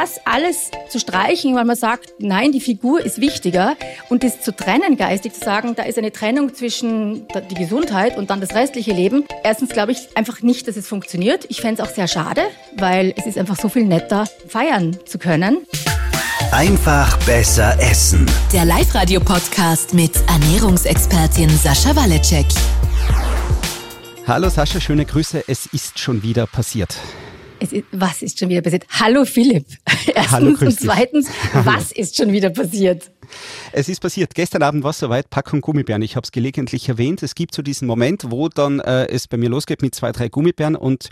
das 0.00 0.18
alles 0.24 0.70
zu 0.88 0.98
streichen, 0.98 1.54
weil 1.54 1.64
man 1.64 1.76
sagt, 1.76 2.14
nein, 2.18 2.52
die 2.52 2.60
Figur 2.60 3.04
ist 3.04 3.20
wichtiger 3.20 3.76
und 4.08 4.24
das 4.24 4.40
zu 4.40 4.54
trennen 4.54 4.96
geistig, 4.96 5.34
zu 5.34 5.44
sagen, 5.44 5.74
da 5.76 5.82
ist 5.82 5.98
eine 5.98 6.10
Trennung 6.10 6.54
zwischen 6.54 7.26
die 7.50 7.54
Gesundheit 7.54 8.16
und 8.16 8.30
dann 8.30 8.40
das 8.40 8.54
restliche 8.54 8.92
Leben. 8.92 9.24
Erstens 9.44 9.70
glaube 9.70 9.92
ich 9.92 10.08
einfach 10.14 10.40
nicht, 10.40 10.66
dass 10.68 10.76
es 10.76 10.88
funktioniert. 10.88 11.44
Ich 11.50 11.60
fände 11.60 11.82
es 11.82 11.88
auch 11.88 11.94
sehr 11.94 12.08
schade, 12.08 12.42
weil 12.76 13.12
es 13.16 13.26
ist 13.26 13.36
einfach 13.36 13.56
so 13.56 13.68
viel 13.68 13.84
netter, 13.84 14.26
feiern 14.48 14.96
zu 15.04 15.18
können. 15.18 15.58
Einfach 16.50 17.18
besser 17.26 17.78
essen. 17.78 18.24
Der 18.54 18.64
Live-Radio-Podcast 18.64 19.92
mit 19.92 20.12
Ernährungsexpertin 20.28 21.50
Sascha 21.50 21.94
Waleczek. 21.94 22.46
Hallo 24.26 24.48
Sascha, 24.48 24.80
schöne 24.80 25.04
Grüße. 25.04 25.44
Es 25.46 25.66
ist 25.66 25.98
schon 25.98 26.22
wieder 26.22 26.46
passiert. 26.46 26.96
Ist, 27.60 27.74
was 27.92 28.22
ist 28.22 28.38
schon 28.38 28.48
wieder 28.48 28.62
passiert? 28.62 28.86
Hallo 28.88 29.24
Philipp. 29.24 29.66
Erstens 30.14 30.32
Hallo, 30.32 30.56
und 30.60 30.80
zweitens, 30.80 31.28
was 31.52 31.92
ist 31.92 32.16
schon 32.16 32.32
wieder 32.32 32.50
passiert? 32.50 33.10
Es 33.72 33.88
ist 33.88 34.00
passiert. 34.00 34.34
Gestern 34.34 34.62
Abend 34.62 34.82
war 34.82 34.90
es 34.90 34.98
soweit, 34.98 35.28
Packung 35.30 35.60
Gummibären. 35.60 36.02
Ich 36.02 36.16
habe 36.16 36.24
es 36.24 36.32
gelegentlich 36.32 36.88
erwähnt. 36.88 37.22
Es 37.22 37.34
gibt 37.34 37.54
so 37.54 37.62
diesen 37.62 37.86
Moment, 37.86 38.30
wo 38.30 38.48
dann 38.48 38.80
äh, 38.80 39.06
es 39.06 39.28
bei 39.28 39.36
mir 39.36 39.50
losgeht 39.50 39.82
mit 39.82 39.94
zwei, 39.94 40.10
drei 40.12 40.28
Gummibären 40.28 40.74
und 40.74 41.10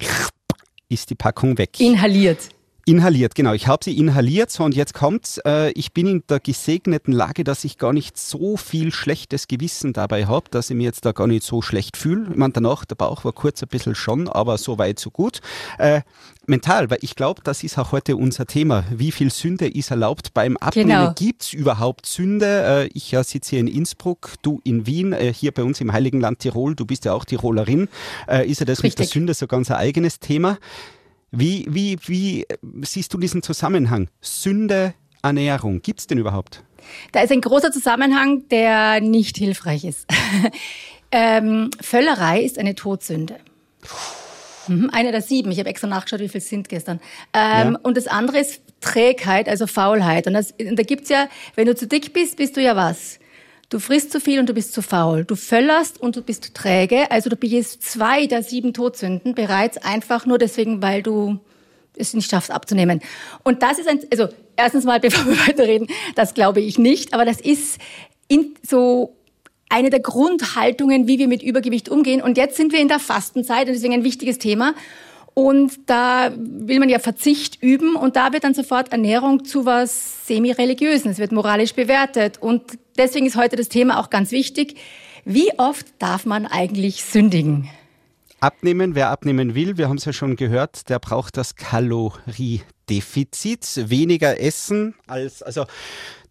ist 0.89 1.11
die 1.11 1.15
Packung 1.15 1.59
weg. 1.59 1.79
Inhaliert. 1.81 2.49
Inhaliert, 2.89 3.35
genau. 3.35 3.53
Ich 3.53 3.67
habe 3.67 3.85
sie 3.85 3.99
inhaliert 3.99 4.51
so 4.51 4.65
und 4.65 4.75
jetzt 4.75 4.95
kommt's. 4.95 5.39
Äh, 5.45 5.73
ich 5.73 5.93
bin 5.93 6.07
in 6.07 6.23
der 6.27 6.41
gesegneten 6.41 7.13
Lage, 7.13 7.45
dass 7.45 7.65
ich 7.65 7.77
gar 7.77 7.93
nicht 7.93 8.17
so 8.17 8.57
viel 8.57 8.93
schlechtes 8.93 9.47
Gewissen 9.47 9.93
dabei 9.93 10.25
habe, 10.25 10.47
dass 10.51 10.71
ich 10.71 10.77
mir 10.77 10.85
jetzt 10.85 11.05
da 11.05 11.13
gar 11.13 11.27
nicht 11.27 11.43
so 11.43 11.61
schlecht 11.61 11.99
fühle. 11.99 12.29
Ich 12.31 12.37
meine, 12.37 12.55
danach, 12.55 12.87
der 12.87 12.95
Bauch 12.95 13.27
war 13.27 13.33
kurz 13.33 13.63
ein 13.63 13.69
bisschen 13.69 13.95
schon, 13.95 14.27
aber 14.27 14.57
so 14.57 14.79
weit, 14.79 14.99
so 14.99 15.11
gut. 15.11 15.41
Äh, 15.77 16.01
mental, 16.47 16.89
weil 16.89 16.97
ich 17.03 17.15
glaube, 17.15 17.43
das 17.45 17.63
ist 17.63 17.77
auch 17.77 17.93
heute 17.93 18.17
unser 18.17 18.47
Thema. 18.47 18.85
Wie 18.91 19.13
viel 19.13 19.31
Sünde 19.31 19.69
ist 19.69 19.91
erlaubt 19.91 20.33
beim 20.33 20.57
Abnehmen? 20.57 20.89
Genau. 20.89 21.13
Gibt's 21.15 21.53
überhaupt 21.53 22.07
Sünde? 22.07 22.87
Äh, 22.87 22.87
ich 22.95 23.11
ja, 23.11 23.23
sitze 23.23 23.51
hier 23.51 23.61
in 23.61 23.69
Innsbruck, 23.69 24.33
du 24.41 24.63
in 24.65 24.87
Wien, 24.87 25.13
äh, 25.13 25.31
hier 25.35 25.53
bei 25.53 25.63
uns 25.63 25.83
im 25.83 25.93
Heiligen 25.93 26.23
Land 26.23 26.39
Tirol. 26.39 26.75
Du 26.75 26.87
bist 26.87 27.05
ja 27.05 27.13
auch 27.13 27.27
Tirolerin. 27.27 27.89
Äh, 28.27 28.49
ist 28.49 28.61
ja 28.61 28.65
das 28.65 28.83
mit 28.83 28.95
der 28.95 29.01
Richtig. 29.01 29.13
Sünde 29.13 29.35
so 29.35 29.47
ganz 29.47 29.71
ein 29.71 29.77
eigenes 29.77 30.21
Thema? 30.21 30.57
Wie, 31.31 31.67
wie, 31.69 31.99
wie 32.07 32.47
siehst 32.83 33.13
du 33.13 33.19
diesen 33.19 33.43
Zusammenhang? 33.43 34.09
Sünde, 34.21 34.95
Ernährung, 35.23 35.83
gibt's 35.83 36.07
den 36.07 36.19
überhaupt? 36.19 36.65
Da 37.13 37.21
ist 37.21 37.33
ein 37.33 37.41
großer 37.41 37.71
Zusammenhang, 37.71 38.49
der 38.49 39.01
nicht 39.01 39.37
hilfreich 39.37 39.85
ist. 39.85 40.07
ähm, 41.13 41.71
Völlerei 41.81 42.43
ist 42.43 42.59
eine 42.59 42.75
Todsünde. 42.75 43.37
Mhm, 44.69 44.91
eine 44.93 45.13
der 45.13 45.23
sieben. 45.23 45.51
Ich 45.51 45.59
habe 45.59 45.69
extra 45.69 45.87
nachgeschaut, 45.87 46.21
wie 46.21 46.29
viel 46.29 46.41
es 46.41 46.49
sind 46.49 46.69
gestern. 46.69 47.01
Ähm, 47.35 47.73
Ja. 47.73 47.79
Und 47.83 47.97
das 47.97 48.07
andere 48.07 48.39
ist 48.39 48.63
Trägheit, 48.81 49.49
also 49.49 49.67
Faulheit. 49.67 50.27
Und, 50.27 50.35
das, 50.35 50.53
und 50.53 50.79
da 50.79 50.83
gibt's 50.83 51.09
ja, 51.09 51.29
wenn 51.57 51.67
du 51.67 51.75
zu 51.75 51.87
dick 51.87 52.13
bist, 52.13 52.37
bist 52.37 52.57
du 52.57 52.63
ja 52.63 52.77
was? 52.77 53.19
Du 53.71 53.81
frisst 53.81 54.13
zu 54.13 54.21
viel 54.21 54.41
und 54.41 54.49
du 54.49 54.55
bist 54.55 54.73
zu 54.73 54.81
faul. 54.81 55.25
Du 55.25 55.37
völlerst 55.37 56.01
und 56.01 56.17
du 56.17 56.23
bist 56.23 56.55
träge. 56.55 57.11
Also 57.11 57.29
du 57.29 57.37
begehst 57.37 57.83
zwei 57.83 58.27
der 58.27 58.43
sieben 58.43 58.73
Todsünden 58.73 59.35
bereits 59.35 59.77
einfach 59.77 60.25
nur 60.25 60.39
deswegen, 60.39 60.81
weil 60.81 61.03
du 61.03 61.39
es 61.95 62.15
nicht 62.15 62.31
schaffst 62.31 62.51
abzunehmen. 62.51 63.01
Und 63.45 63.63
das 63.63 63.79
ist 63.79 63.89
ein, 63.89 64.01
also 64.11 64.29
erstens 64.57 64.85
mal, 64.85 65.01
bevor 65.01 65.27
wir 65.27 65.39
weiterreden, 65.47 65.89
das 66.15 66.33
glaube 66.33 66.61
ich 66.61 66.79
nicht, 66.79 67.13
aber 67.13 67.27
das 67.27 67.41
ist 67.41 67.79
in, 68.29 68.55
so 68.63 69.15
eine 69.69 69.91
der 69.91 70.01
Grundhaltungen, 70.01 71.07
wie 71.07 71.19
wir 71.19 71.29
mit 71.29 71.43
Übergewicht 71.43 71.91
umgehen. 71.91 72.23
Und 72.23 72.39
jetzt 72.39 72.57
sind 72.57 72.73
wir 72.73 72.81
in 72.81 72.89
der 72.89 73.01
Fastenzeit 73.01 73.67
und 73.67 73.75
deswegen 73.75 73.93
ein 73.93 74.05
wichtiges 74.05 74.39
Thema. 74.39 74.75
Und 75.39 75.89
da 75.89 76.33
will 76.37 76.81
man 76.81 76.89
ja 76.89 76.99
Verzicht 76.99 77.63
üben 77.63 77.95
und 77.95 78.17
da 78.17 78.33
wird 78.33 78.43
dann 78.43 78.55
sofort 78.55 78.91
Ernährung 78.91 79.45
zu 79.45 79.65
was 79.65 80.27
semi-religiösen. 80.27 81.13
Es 81.13 81.19
wird 81.19 81.31
moralisch 81.31 81.75
bewertet. 81.75 82.39
Und 82.39 82.77
deswegen 82.97 83.25
ist 83.25 83.37
heute 83.37 83.55
das 83.55 83.69
Thema 83.69 84.01
auch 84.01 84.11
ganz 84.11 84.33
wichtig. 84.33 84.75
Wie 85.25 85.57
oft 85.57 85.87
darf 86.01 86.27
man 86.27 86.45
eigentlich 86.45 87.05
sündigen? 87.05 87.71
Abnehmen, 88.41 88.97
wer 88.97 89.11
abnehmen 89.11 89.55
will, 89.55 89.79
wir 89.79 89.89
haben 89.89 89.99
es 89.99 90.07
ja 90.07 90.13
schon 90.13 90.35
gehört, 90.35 90.89
der 90.89 90.99
braucht 90.99 91.37
das 91.37 91.55
Kaloriedefizit. 91.55 93.89
Weniger 93.89 94.41
essen 94.41 94.97
als, 95.07 95.45
also 95.45 95.67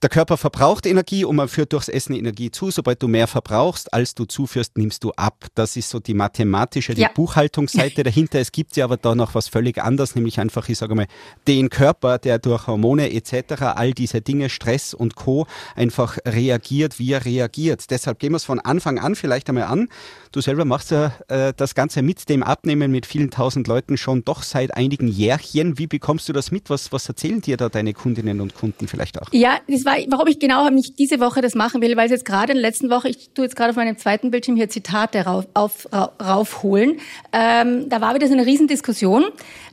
der 0.02 0.09
Körper 0.09 0.38
verbraucht 0.38 0.85
Energie 0.85 1.25
und 1.25 1.35
man 1.35 1.47
führt 1.47 1.74
durchs 1.74 1.88
Essen 1.90 2.13
Energie 2.16 2.52
zu. 2.52 2.69
Sobald 2.72 3.02
du 3.02 3.08
mehr 3.08 3.28
verbrauchst, 3.28 3.94
als 3.94 4.13
du 4.16 4.25
zuführst, 4.25 4.78
nimmst 4.78 5.03
du 5.03 5.12
ab. 5.12 5.46
Das 5.56 5.75
ist 5.75 5.90
so 5.90 6.00
die 6.00 6.13
mathematische, 6.13 6.94
die 6.94 7.02
Ja. 7.02 7.09
Buchhaltungsseite 7.13 8.03
dahinter. 8.03 8.40
Es 8.40 8.52
gibt 8.52 8.75
ja 8.78 8.85
aber 8.85 8.97
da 8.97 9.16
noch 9.16 9.34
was 9.35 9.47
völlig 9.47 9.81
anderes, 9.81 10.16
nämlich 10.16 10.40
einfach, 10.40 10.69
ich 10.69 10.78
sage 10.78 10.94
mal, 10.96 11.08
den 11.47 11.69
Körper, 11.69 12.18
der 12.19 12.38
durch 12.40 12.68
Hormone 12.68 13.12
etc., 13.12 13.62
all 13.75 13.94
diese 13.94 14.22
Dinge, 14.22 14.50
Stress 14.50 14.94
und 14.94 15.16
Co. 15.16 15.47
einfach 15.75 16.18
reagiert, 16.25 17.00
wie 17.00 17.12
er 17.14 17.25
reagiert. 17.25 17.90
Deshalb 17.90 18.19
gehen 18.19 18.34
wir 18.34 18.38
es 18.38 18.44
von 18.46 18.59
Anfang 18.59 19.00
an 19.00 19.16
vielleicht 19.16 19.50
einmal 19.50 19.64
an. 19.66 19.90
Du 20.31 20.41
selber 20.41 20.66
machst 20.66 20.91
ja 20.91 21.14
äh, 21.29 21.53
das 21.58 21.74
Ganze 21.74 22.02
mit 22.03 22.29
dem 22.29 22.44
Abnehmen 22.44 22.91
mit 22.91 23.06
vielen 23.06 23.31
tausend 23.31 23.68
Leuten 23.68 23.97
schon 23.97 24.24
doch 24.24 24.44
seit 24.44 24.75
einigen 24.75 25.08
Jährchen. 25.08 25.79
Wie 25.79 25.88
bekommst 25.88 26.29
du 26.29 26.34
das 26.34 26.52
mit? 26.52 26.69
Was, 26.69 26.91
was 26.91 27.08
erzählen 27.08 27.41
dir 27.41 27.58
da 27.58 27.69
deine 27.69 27.94
Kundinnen 27.94 28.41
und 28.41 28.53
Kunden 28.53 28.88
vielleicht 28.88 29.19
auch? 29.22 29.28
Ja, 29.31 29.59
das 29.68 29.85
war, 29.88 29.96
warum 30.09 30.28
ich 30.28 30.38
genau 30.38 30.70
nicht 30.70 31.00
diese 31.00 31.20
Woche 31.20 31.42
das 31.42 31.56
machen 31.56 31.81
will, 31.81 31.98
weil 31.98 32.06
es 32.06 32.12
jetzt 32.12 32.25
gerade 32.25 32.52
in 32.52 32.59
der 32.59 32.70
letzten 32.70 32.92
Woche, 32.92 33.09
ich 33.09 33.31
tue 33.34 33.46
jetzt 33.46 33.56
gerade 33.56 33.72
auf 33.72 33.75
meinem 33.75 33.98
zweiten 33.98 34.30
Bildschirm 34.30 34.56
hier 34.56 34.70
Zitate 34.70 35.22
rauf, 35.22 35.48
auf, 35.56 35.92
ra- 35.92 36.12
raufholen. 36.22 37.00
Ähm, 37.34 37.90
da 37.90 38.00
war 38.02 38.14
wieder 38.14 38.28
so 38.28 38.34
eine 38.34 38.46
Riesendiskussion. 38.46 39.26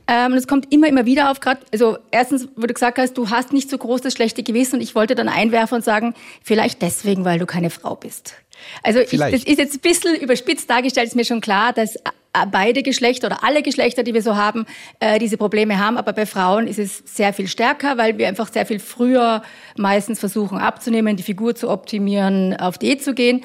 Ähm, 0.07 0.33
und 0.33 0.39
es 0.39 0.47
kommt 0.47 0.73
immer, 0.73 0.87
immer 0.87 1.05
wieder 1.05 1.31
auf, 1.31 1.41
gerade, 1.41 1.61
also 1.73 1.99
erstens, 2.11 2.49
wo 2.57 2.67
du 2.67 2.73
gesagt 2.75 2.99
hast, 2.99 3.15
du 3.19 3.31
hast 3.31 3.53
nicht 3.53 3.69
so 3.71 3.77
groß 3.79 4.01
das 4.03 4.13
schlechte 4.13 4.43
Gewissen 4.43 4.77
und 4.77 4.81
ich 4.83 4.95
wollte 4.95 5.15
dann 5.15 5.29
einwerfen 5.29 5.77
und 5.77 5.85
sagen, 5.85 6.15
vielleicht 6.43 6.81
deswegen, 6.83 7.25
weil 7.25 7.39
du 7.39 7.47
keine 7.47 7.71
Frau 7.71 7.95
bist. 7.95 8.35
Also 8.83 9.01
ich, 9.01 9.19
das 9.19 9.33
ist 9.45 9.59
jetzt 9.59 9.75
ein 9.75 9.81
bisschen 9.81 10.15
überspitzt 10.15 10.71
dargestellt, 10.71 11.09
ist 11.09 11.17
mir 11.17 11.25
schon 11.25 11.41
klar, 11.41 11.73
dass 11.73 11.97
äh, 11.97 12.01
beide 12.51 12.83
Geschlechter 12.83 13.29
oder 13.29 13.45
alle 13.45 13.63
Geschlechter, 13.63 14.03
die 14.03 14.15
wir 14.15 14.23
so 14.23 14.37
haben, 14.37 14.67
äh, 15.01 15.19
diese 15.19 15.37
Probleme 15.37 15.79
haben. 15.79 15.97
Aber 15.97 16.13
bei 16.13 16.27
Frauen 16.27 16.67
ist 16.67 16.79
es 16.79 17.03
sehr 17.05 17.33
viel 17.33 17.49
stärker, 17.49 17.97
weil 17.97 18.19
wir 18.19 18.29
einfach 18.29 18.53
sehr 18.53 18.67
viel 18.67 18.81
früher 18.81 19.43
meistens 19.77 20.21
versuchen 20.21 20.59
abzunehmen, 20.59 21.17
die 21.17 21.23
Figur 21.23 21.55
zu 21.55 21.71
optimieren, 21.71 22.57
auf 22.57 22.79
Diät 22.79 23.03
zu 23.03 23.15
gehen. 23.15 23.45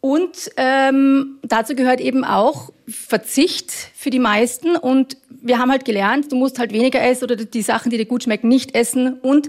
Und 0.00 0.50
ähm, 0.56 1.38
dazu 1.42 1.76
gehört 1.76 2.00
eben 2.00 2.24
auch 2.24 2.72
Verzicht 2.88 3.70
für 3.70 4.10
die 4.10 4.18
meisten. 4.18 4.76
Und 4.76 5.16
wir 5.28 5.58
haben 5.58 5.70
halt 5.70 5.84
gelernt, 5.84 6.32
du 6.32 6.36
musst 6.36 6.58
halt 6.58 6.72
weniger 6.72 7.00
essen 7.00 7.24
oder 7.24 7.36
die 7.36 7.62
Sachen, 7.62 7.90
die 7.90 7.98
dir 7.98 8.06
gut 8.06 8.24
schmecken, 8.24 8.48
nicht 8.48 8.74
essen. 8.74 9.14
Und 9.20 9.48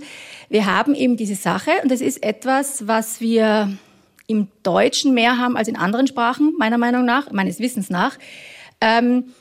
wir 0.50 0.68
haben 0.68 0.94
eben 0.94 1.18
diese 1.18 1.34
Sache, 1.34 1.72
und 1.82 1.92
das 1.92 2.02
ist 2.02 2.22
etwas, 2.22 2.88
was 2.88 3.20
wir 3.20 3.76
im 4.28 4.48
Deutschen 4.62 5.16
mehr 5.16 5.40
haben 5.40 5.58
als 5.58 5.68
in 5.68 5.76
anderen 5.76 6.06
Sprachen, 6.06 6.54
meiner 6.60 6.78
Meinung 6.78 7.04
nach, 7.04 7.32
meines 7.32 7.60
Wissens 7.60 7.90
nach. 7.90 8.18
Ähm, 8.84 9.34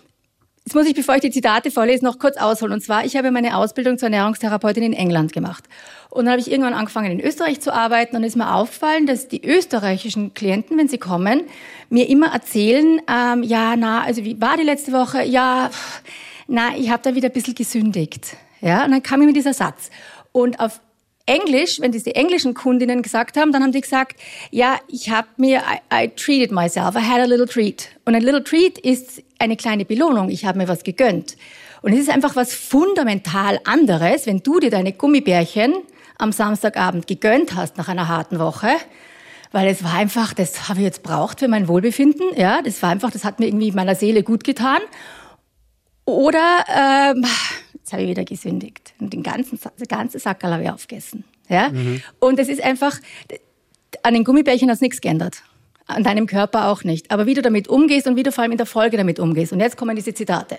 Jetzt 0.64 0.74
muss 0.74 0.86
ich, 0.86 0.94
bevor 0.94 1.16
ich 1.16 1.20
die 1.20 1.30
Zitate 1.32 1.72
vorlese, 1.72 2.04
noch 2.04 2.20
kurz 2.20 2.36
ausholen. 2.36 2.72
Und 2.72 2.82
zwar, 2.82 3.04
ich 3.04 3.16
habe 3.16 3.32
meine 3.32 3.56
Ausbildung 3.56 3.98
zur 3.98 4.06
Ernährungstherapeutin 4.06 4.84
in 4.84 4.92
England 4.92 5.32
gemacht. 5.32 5.64
Und 6.08 6.26
dann 6.26 6.32
habe 6.32 6.40
ich 6.40 6.52
irgendwann 6.52 6.74
angefangen, 6.74 7.10
in 7.10 7.20
Österreich 7.20 7.60
zu 7.60 7.74
arbeiten. 7.74 8.14
Und 8.14 8.22
es 8.22 8.30
ist 8.30 8.36
mir 8.36 8.54
aufgefallen, 8.54 9.06
dass 9.06 9.26
die 9.26 9.44
österreichischen 9.44 10.34
Klienten, 10.34 10.78
wenn 10.78 10.86
sie 10.86 10.98
kommen, 10.98 11.42
mir 11.90 12.08
immer 12.08 12.32
erzählen, 12.32 13.00
ähm, 13.08 13.42
ja, 13.42 13.74
na, 13.74 14.02
also 14.02 14.24
wie 14.24 14.40
war 14.40 14.56
die 14.56 14.62
letzte 14.62 14.92
Woche? 14.92 15.24
Ja, 15.24 15.68
pff, 15.72 16.02
na, 16.46 16.76
ich 16.76 16.90
habe 16.90 17.02
da 17.02 17.16
wieder 17.16 17.28
ein 17.28 17.32
bisschen 17.32 17.56
gesündigt. 17.56 18.36
Ja, 18.60 18.84
und 18.84 18.92
dann 18.92 19.02
kam 19.02 19.18
mir 19.18 19.32
dieser 19.32 19.54
Satz. 19.54 19.90
Und 20.30 20.60
auf 20.60 20.80
Englisch, 21.26 21.80
wenn 21.80 21.90
das 21.90 22.04
die 22.04 22.14
englischen 22.14 22.54
Kundinnen 22.54 23.02
gesagt 23.02 23.36
haben, 23.36 23.52
dann 23.52 23.62
haben 23.62 23.72
die 23.72 23.80
gesagt, 23.80 24.20
ja, 24.50 24.78
ich 24.86 25.10
habe 25.10 25.28
mir, 25.36 25.58
I, 25.92 26.04
I 26.04 26.08
treated 26.08 26.52
myself, 26.52 26.94
I 26.94 27.00
had 27.00 27.20
a 27.20 27.24
little 27.24 27.46
treat. 27.46 27.88
Und 28.04 28.14
ein 28.14 28.22
little 28.22 28.44
treat 28.44 28.78
ist 28.78 29.22
eine 29.42 29.56
kleine 29.56 29.84
Belohnung, 29.84 30.30
ich 30.30 30.44
habe 30.44 30.58
mir 30.58 30.68
was 30.68 30.84
gegönnt. 30.84 31.36
Und 31.82 31.92
es 31.92 31.98
ist 31.98 32.10
einfach 32.10 32.36
was 32.36 32.54
fundamental 32.54 33.58
anderes, 33.64 34.26
wenn 34.26 34.42
du 34.42 34.60
dir 34.60 34.70
deine 34.70 34.92
Gummibärchen 34.92 35.74
am 36.16 36.30
Samstagabend 36.30 37.08
gegönnt 37.08 37.56
hast 37.56 37.76
nach 37.76 37.88
einer 37.88 38.06
harten 38.06 38.38
Woche, 38.38 38.68
weil 39.50 39.68
es 39.68 39.82
war 39.82 39.94
einfach, 39.94 40.32
das 40.32 40.68
habe 40.68 40.78
ich 40.78 40.84
jetzt 40.84 41.02
braucht 41.02 41.40
für 41.40 41.48
mein 41.48 41.66
Wohlbefinden, 41.66 42.26
ja, 42.36 42.62
das 42.62 42.80
war 42.82 42.90
einfach, 42.90 43.10
das 43.10 43.24
hat 43.24 43.40
mir 43.40 43.46
irgendwie 43.46 43.72
meiner 43.72 43.96
Seele 43.96 44.22
gut 44.22 44.44
getan. 44.44 44.78
Oder 46.04 46.64
ähm, 46.68 47.24
jetzt 47.74 47.92
habe 47.92 48.02
ich 48.02 48.10
wieder 48.10 48.24
gesündigt 48.24 48.94
und 49.00 49.12
den 49.12 49.22
ganzen, 49.22 49.58
den 49.78 49.88
ganzen 49.88 50.20
Sackerl 50.20 50.52
habe 50.52 50.62
ich 50.62 50.70
aufgegessen. 50.70 51.24
Ja? 51.48 51.70
Und 52.20 52.38
es 52.38 52.48
ist 52.48 52.62
einfach, 52.62 52.98
an 54.02 54.14
den 54.14 54.24
Gummibärchen 54.24 54.70
hat 54.70 54.80
nichts 54.80 55.00
geändert. 55.00 55.42
An 55.86 56.04
deinem 56.04 56.26
Körper 56.26 56.68
auch 56.68 56.84
nicht. 56.84 57.10
Aber 57.10 57.26
wie 57.26 57.34
du 57.34 57.42
damit 57.42 57.68
umgehst 57.68 58.06
und 58.06 58.16
wie 58.16 58.22
du 58.22 58.32
vor 58.32 58.42
allem 58.42 58.52
in 58.52 58.58
der 58.58 58.66
Folge 58.66 58.96
damit 58.96 59.18
umgehst. 59.18 59.52
Und 59.52 59.60
jetzt 59.60 59.76
kommen 59.76 59.96
diese 59.96 60.14
Zitate. 60.14 60.58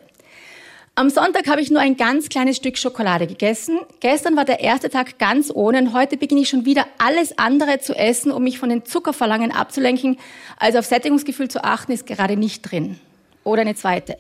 Am 0.96 1.10
Sonntag 1.10 1.48
habe 1.48 1.60
ich 1.60 1.72
nur 1.72 1.81
ein 1.81 1.98
ganz 1.98 2.30
kleines 2.30 2.58
Stück 2.58 2.78
Schokolade 2.78 3.25
gegessen. 3.25 3.80
Gestern 4.00 4.36
war 4.36 4.46
der 4.46 4.60
erste 4.60 4.92
Tag 4.92 5.18
ganz 5.18 5.50
ohne 5.52 5.80
und 5.80 5.94
heute 5.94 6.18
beginne 6.18 6.42
ich 6.42 6.50
schon 6.50 6.66
wieder 6.66 6.86
alles 7.00 7.40
andere 7.40 7.80
zu 7.80 7.96
essen, 7.96 8.31
um 8.31 8.44
mich 8.44 8.60
von 8.60 8.70
den 8.70 8.86
Zuckerverlangen 8.86 9.52
abzulenken. 9.52 10.20
Also 10.58 10.78
auf 10.78 10.86
Sättigungsgefühl 10.86 11.48
zu 11.48 11.64
achten 11.64 11.94
ist 11.94 12.06
gerade 12.06 12.38
nicht 12.38 12.62
drin. 12.62 13.00
Oder 13.44 13.62
eine 13.62 13.74
zweite. 13.74 14.18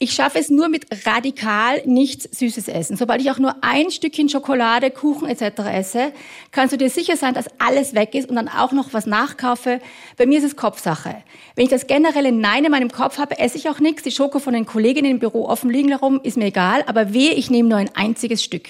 Ich 0.00 0.12
schaffe 0.12 0.38
es 0.38 0.48
nur 0.48 0.68
mit 0.68 0.86
radikal 1.06 1.82
nichts 1.84 2.28
Süßes 2.38 2.68
essen. 2.68 2.96
Sobald 2.96 3.20
ich 3.20 3.32
auch 3.32 3.40
nur 3.40 3.56
ein 3.62 3.90
Stückchen 3.90 4.28
Schokolade, 4.28 4.92
Kuchen 4.92 5.28
etc. 5.28 5.58
esse, 5.72 6.12
kannst 6.52 6.72
du 6.72 6.78
dir 6.78 6.88
sicher 6.88 7.16
sein, 7.16 7.34
dass 7.34 7.46
alles 7.58 7.96
weg 7.96 8.14
ist 8.14 8.28
und 8.28 8.36
dann 8.36 8.48
auch 8.48 8.70
noch 8.70 8.92
was 8.92 9.06
nachkaufe. 9.06 9.80
Bei 10.16 10.24
mir 10.24 10.38
ist 10.38 10.44
es 10.44 10.54
Kopfsache. 10.54 11.16
Wenn 11.56 11.64
ich 11.64 11.70
das 11.70 11.88
generelle 11.88 12.30
Nein 12.30 12.64
in 12.64 12.70
meinem 12.70 12.92
Kopf 12.92 13.18
habe, 13.18 13.40
esse 13.40 13.58
ich 13.58 13.68
auch 13.68 13.80
nichts. 13.80 14.04
Die 14.04 14.12
Schoko 14.12 14.38
von 14.38 14.52
den 14.54 14.66
Kolleginnen 14.66 15.10
im 15.10 15.18
Büro 15.18 15.48
offen 15.48 15.68
liegen 15.68 15.88
herum, 15.88 16.20
ist 16.22 16.36
mir 16.36 16.46
egal. 16.46 16.84
Aber 16.86 17.12
wehe, 17.12 17.32
ich 17.32 17.50
nehme 17.50 17.68
nur 17.68 17.78
ein 17.78 17.90
einziges 17.96 18.44
Stück. 18.44 18.68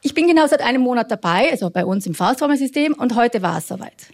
Ich 0.00 0.14
bin 0.14 0.28
genau 0.28 0.46
seit 0.46 0.62
einem 0.62 0.80
Monat 0.80 1.10
dabei, 1.10 1.50
also 1.50 1.68
bei 1.68 1.84
uns 1.84 2.06
im 2.06 2.14
Faustformelsystem, 2.14 2.94
und 2.94 3.14
heute 3.16 3.42
war 3.42 3.58
es 3.58 3.68
soweit. 3.68 4.06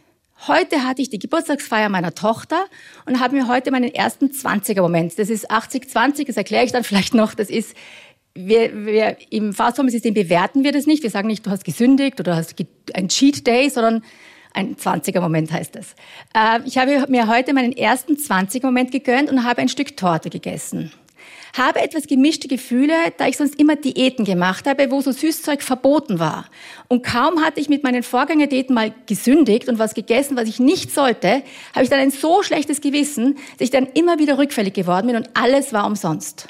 Heute 0.46 0.84
hatte 0.84 1.02
ich 1.02 1.10
die 1.10 1.18
Geburtstagsfeier 1.18 1.88
meiner 1.88 2.14
Tochter 2.14 2.64
und 3.06 3.18
habe 3.18 3.34
mir 3.34 3.48
heute 3.48 3.70
meinen 3.70 3.92
ersten 3.92 4.26
20er-Moment. 4.26 5.18
Das 5.18 5.30
ist 5.30 5.50
80-20, 5.50 6.26
das 6.26 6.36
erkläre 6.36 6.64
ich 6.64 6.72
dann 6.72 6.84
vielleicht 6.84 7.12
noch. 7.12 7.34
Das 7.34 7.50
ist, 7.50 7.74
wir, 8.34 8.86
wir, 8.86 9.16
im 9.30 9.52
Fastformel-System 9.52 10.14
bewerten 10.14 10.62
wir 10.62 10.70
das 10.70 10.86
nicht. 10.86 11.02
Wir 11.02 11.10
sagen 11.10 11.26
nicht, 11.26 11.44
du 11.44 11.50
hast 11.50 11.64
gesündigt 11.64 12.20
oder 12.20 12.36
hast 12.36 12.54
ein 12.94 13.08
Cheat 13.08 13.46
Day, 13.46 13.68
sondern 13.68 14.04
ein 14.54 14.76
20er-Moment 14.76 15.52
heißt 15.52 15.74
das. 15.74 15.94
Äh, 16.34 16.60
ich 16.64 16.78
habe 16.78 17.06
mir 17.08 17.26
heute 17.26 17.52
meinen 17.52 17.72
ersten 17.72 18.14
20er-Moment 18.14 18.92
gegönnt 18.92 19.30
und 19.30 19.44
habe 19.44 19.60
ein 19.60 19.68
Stück 19.68 19.96
Torte 19.96 20.30
gegessen 20.30 20.92
habe 21.56 21.80
etwas 21.80 22.06
gemischte 22.06 22.48
Gefühle, 22.48 22.94
da 23.16 23.26
ich 23.26 23.36
sonst 23.36 23.58
immer 23.58 23.76
Diäten 23.76 24.24
gemacht 24.24 24.66
habe, 24.66 24.90
wo 24.90 25.00
so 25.00 25.12
Süßzeug 25.12 25.62
verboten 25.62 26.18
war. 26.18 26.46
Und 26.88 27.04
kaum 27.04 27.44
hatte 27.44 27.60
ich 27.60 27.68
mit 27.68 27.82
meinen 27.82 28.02
Vorgängerdiäten 28.02 28.74
mal 28.74 28.92
gesündigt 29.06 29.68
und 29.68 29.78
was 29.78 29.94
gegessen, 29.94 30.36
was 30.36 30.48
ich 30.48 30.60
nicht 30.60 30.92
sollte, 30.92 31.42
habe 31.74 31.84
ich 31.84 31.90
dann 31.90 32.00
ein 32.00 32.10
so 32.10 32.42
schlechtes 32.42 32.80
Gewissen, 32.80 33.36
dass 33.58 33.66
ich 33.66 33.70
dann 33.70 33.86
immer 33.94 34.18
wieder 34.18 34.38
rückfällig 34.38 34.74
geworden 34.74 35.06
bin 35.06 35.16
und 35.16 35.30
alles 35.34 35.72
war 35.72 35.86
umsonst. 35.86 36.48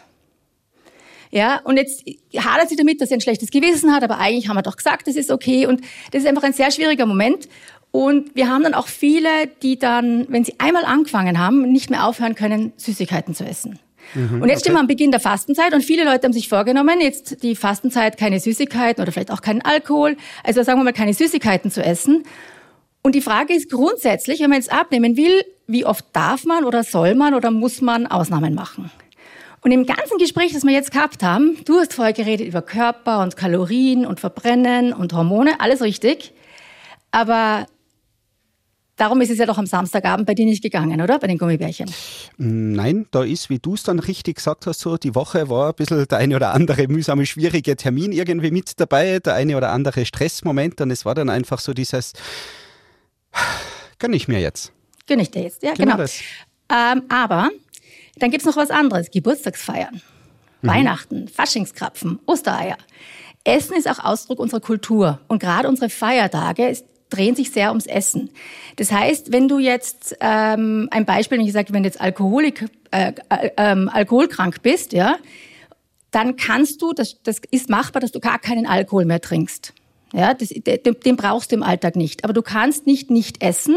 Ja, 1.30 1.60
und 1.64 1.76
jetzt 1.76 2.04
hadert 2.36 2.70
sie 2.70 2.76
damit, 2.76 3.00
dass 3.00 3.10
sie 3.10 3.14
ein 3.14 3.20
schlechtes 3.20 3.50
Gewissen 3.50 3.94
hat, 3.94 4.02
aber 4.02 4.18
eigentlich 4.18 4.48
haben 4.48 4.56
wir 4.56 4.62
doch 4.62 4.76
gesagt, 4.76 5.06
das 5.06 5.16
ist 5.16 5.30
okay. 5.30 5.66
Und 5.66 5.82
das 6.10 6.22
ist 6.22 6.28
einfach 6.28 6.42
ein 6.42 6.54
sehr 6.54 6.70
schwieriger 6.70 7.04
Moment. 7.06 7.48
Und 7.90 8.34
wir 8.34 8.48
haben 8.48 8.62
dann 8.62 8.74
auch 8.74 8.88
viele, 8.88 9.28
die 9.62 9.78
dann, 9.78 10.26
wenn 10.28 10.44
sie 10.44 10.54
einmal 10.58 10.84
angefangen 10.84 11.38
haben, 11.38 11.70
nicht 11.70 11.90
mehr 11.90 12.06
aufhören 12.06 12.34
können, 12.34 12.72
Süßigkeiten 12.76 13.34
zu 13.34 13.44
essen. 13.44 13.78
Mhm, 14.14 14.42
und 14.42 14.48
jetzt 14.48 14.58
okay. 14.58 14.60
stehen 14.60 14.74
wir 14.74 14.80
am 14.80 14.86
Beginn 14.86 15.10
der 15.10 15.20
Fastenzeit 15.20 15.74
und 15.74 15.82
viele 15.82 16.04
Leute 16.04 16.24
haben 16.24 16.32
sich 16.32 16.48
vorgenommen, 16.48 17.00
jetzt 17.00 17.42
die 17.42 17.56
Fastenzeit 17.56 18.16
keine 18.16 18.40
Süßigkeiten 18.40 19.02
oder 19.02 19.12
vielleicht 19.12 19.30
auch 19.30 19.42
keinen 19.42 19.62
Alkohol, 19.62 20.16
also 20.44 20.62
sagen 20.62 20.80
wir 20.80 20.84
mal 20.84 20.92
keine 20.92 21.14
Süßigkeiten 21.14 21.70
zu 21.70 21.82
essen. 21.82 22.24
Und 23.02 23.14
die 23.14 23.20
Frage 23.20 23.54
ist 23.54 23.70
grundsätzlich, 23.70 24.40
wenn 24.40 24.50
man 24.50 24.58
jetzt 24.58 24.72
abnehmen 24.72 25.16
will, 25.16 25.44
wie 25.66 25.84
oft 25.84 26.04
darf 26.12 26.44
man 26.44 26.64
oder 26.64 26.82
soll 26.82 27.14
man 27.14 27.34
oder 27.34 27.50
muss 27.50 27.80
man 27.80 28.06
Ausnahmen 28.06 28.54
machen? 28.54 28.90
Und 29.60 29.72
im 29.72 29.86
ganzen 29.86 30.18
Gespräch, 30.18 30.52
das 30.52 30.64
wir 30.64 30.72
jetzt 30.72 30.92
gehabt 30.92 31.22
haben, 31.22 31.58
du 31.64 31.78
hast 31.78 31.94
vorher 31.94 32.12
geredet 32.12 32.46
über 32.46 32.62
Körper 32.62 33.22
und 33.22 33.36
Kalorien 33.36 34.06
und 34.06 34.20
Verbrennen 34.20 34.92
und 34.92 35.12
Hormone, 35.12 35.60
alles 35.60 35.82
richtig. 35.82 36.32
Aber 37.10 37.66
Darum 38.98 39.20
ist 39.20 39.30
es 39.30 39.38
ja 39.38 39.46
doch 39.46 39.58
am 39.58 39.66
Samstagabend 39.66 40.26
bei 40.26 40.34
dir 40.34 40.44
nicht 40.44 40.60
gegangen, 40.60 41.00
oder? 41.00 41.20
Bei 41.20 41.28
den 41.28 41.38
Gummibärchen. 41.38 41.88
Nein, 42.36 43.06
da 43.12 43.22
ist, 43.22 43.48
wie 43.48 43.60
du 43.60 43.74
es 43.74 43.84
dann 43.84 44.00
richtig 44.00 44.36
gesagt 44.36 44.66
hast, 44.66 44.80
so 44.80 44.96
die 44.96 45.14
Woche 45.14 45.48
war 45.48 45.68
ein 45.68 45.74
bisschen 45.74 46.06
der 46.08 46.18
eine 46.18 46.34
oder 46.34 46.52
andere 46.52 46.88
mühsame, 46.88 47.24
schwierige 47.24 47.76
Termin 47.76 48.10
irgendwie 48.10 48.50
mit 48.50 48.80
dabei, 48.80 49.20
der 49.20 49.34
eine 49.34 49.56
oder 49.56 49.70
andere 49.70 50.04
Stressmoment 50.04 50.80
und 50.80 50.90
es 50.90 51.04
war 51.04 51.14
dann 51.14 51.30
einfach 51.30 51.60
so 51.60 51.72
dieses, 51.74 52.12
gönn 54.00 54.12
ich 54.12 54.26
mir 54.26 54.40
jetzt. 54.40 54.72
Gönn 55.06 55.20
ich 55.20 55.30
dir 55.30 55.42
jetzt, 55.42 55.62
ja, 55.62 55.74
genau. 55.74 55.96
genau. 55.96 56.08
Ähm, 56.68 57.02
aber 57.08 57.50
dann 58.18 58.32
gibt 58.32 58.42
es 58.42 58.46
noch 58.46 58.56
was 58.56 58.70
anderes, 58.70 59.12
Geburtstagsfeiern, 59.12 60.02
mhm. 60.62 60.68
Weihnachten, 60.68 61.28
Faschingskrapfen, 61.28 62.18
Ostereier. 62.26 62.76
Essen 63.44 63.76
ist 63.76 63.88
auch 63.88 64.04
Ausdruck 64.04 64.40
unserer 64.40 64.60
Kultur 64.60 65.20
und 65.28 65.38
gerade 65.38 65.68
unsere 65.68 65.88
Feiertage 65.88 66.68
ist 66.68 66.84
drehen 67.10 67.34
sich 67.34 67.50
sehr 67.50 67.68
ums 67.70 67.86
Essen. 67.86 68.30
Das 68.76 68.92
heißt, 68.92 69.32
wenn 69.32 69.48
du 69.48 69.58
jetzt 69.58 70.16
ähm, 70.20 70.88
ein 70.90 71.04
Beispiel, 71.04 71.40
ich 71.40 71.52
sage, 71.52 71.72
wenn 71.72 71.82
du 71.82 71.88
jetzt 71.88 72.00
Alkoholik, 72.00 72.66
äh, 72.90 73.12
äh, 73.28 73.50
ähm, 73.56 73.88
alkoholkrank 73.92 74.62
bist, 74.62 74.92
ja, 74.92 75.16
dann 76.10 76.36
kannst 76.36 76.80
du, 76.82 76.92
das, 76.92 77.22
das 77.22 77.40
ist 77.50 77.68
machbar, 77.68 78.00
dass 78.00 78.12
du 78.12 78.20
gar 78.20 78.38
keinen 78.38 78.66
Alkohol 78.66 79.04
mehr 79.04 79.20
trinkst. 79.20 79.74
Ja, 80.14 80.32
das, 80.32 80.48
den, 80.48 80.80
den 81.04 81.16
brauchst 81.16 81.52
du 81.52 81.56
im 81.56 81.62
Alltag 81.62 81.94
nicht. 81.96 82.24
Aber 82.24 82.32
du 82.32 82.40
kannst 82.40 82.86
nicht 82.86 83.10
nicht 83.10 83.42
essen 83.42 83.76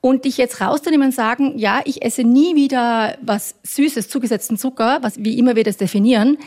und 0.00 0.24
dich 0.24 0.36
jetzt 0.36 0.60
rauszunehmen 0.60 1.08
und 1.08 1.14
sagen, 1.14 1.58
ja, 1.58 1.80
ich 1.84 2.02
esse 2.04 2.24
nie 2.24 2.56
wieder 2.56 3.16
was 3.22 3.54
Süßes, 3.62 4.08
zugesetzten 4.08 4.56
Zucker, 4.56 4.98
was, 5.02 5.22
wie 5.22 5.38
immer 5.38 5.54
wir 5.54 5.64
das 5.64 5.76
definieren, 5.76 6.38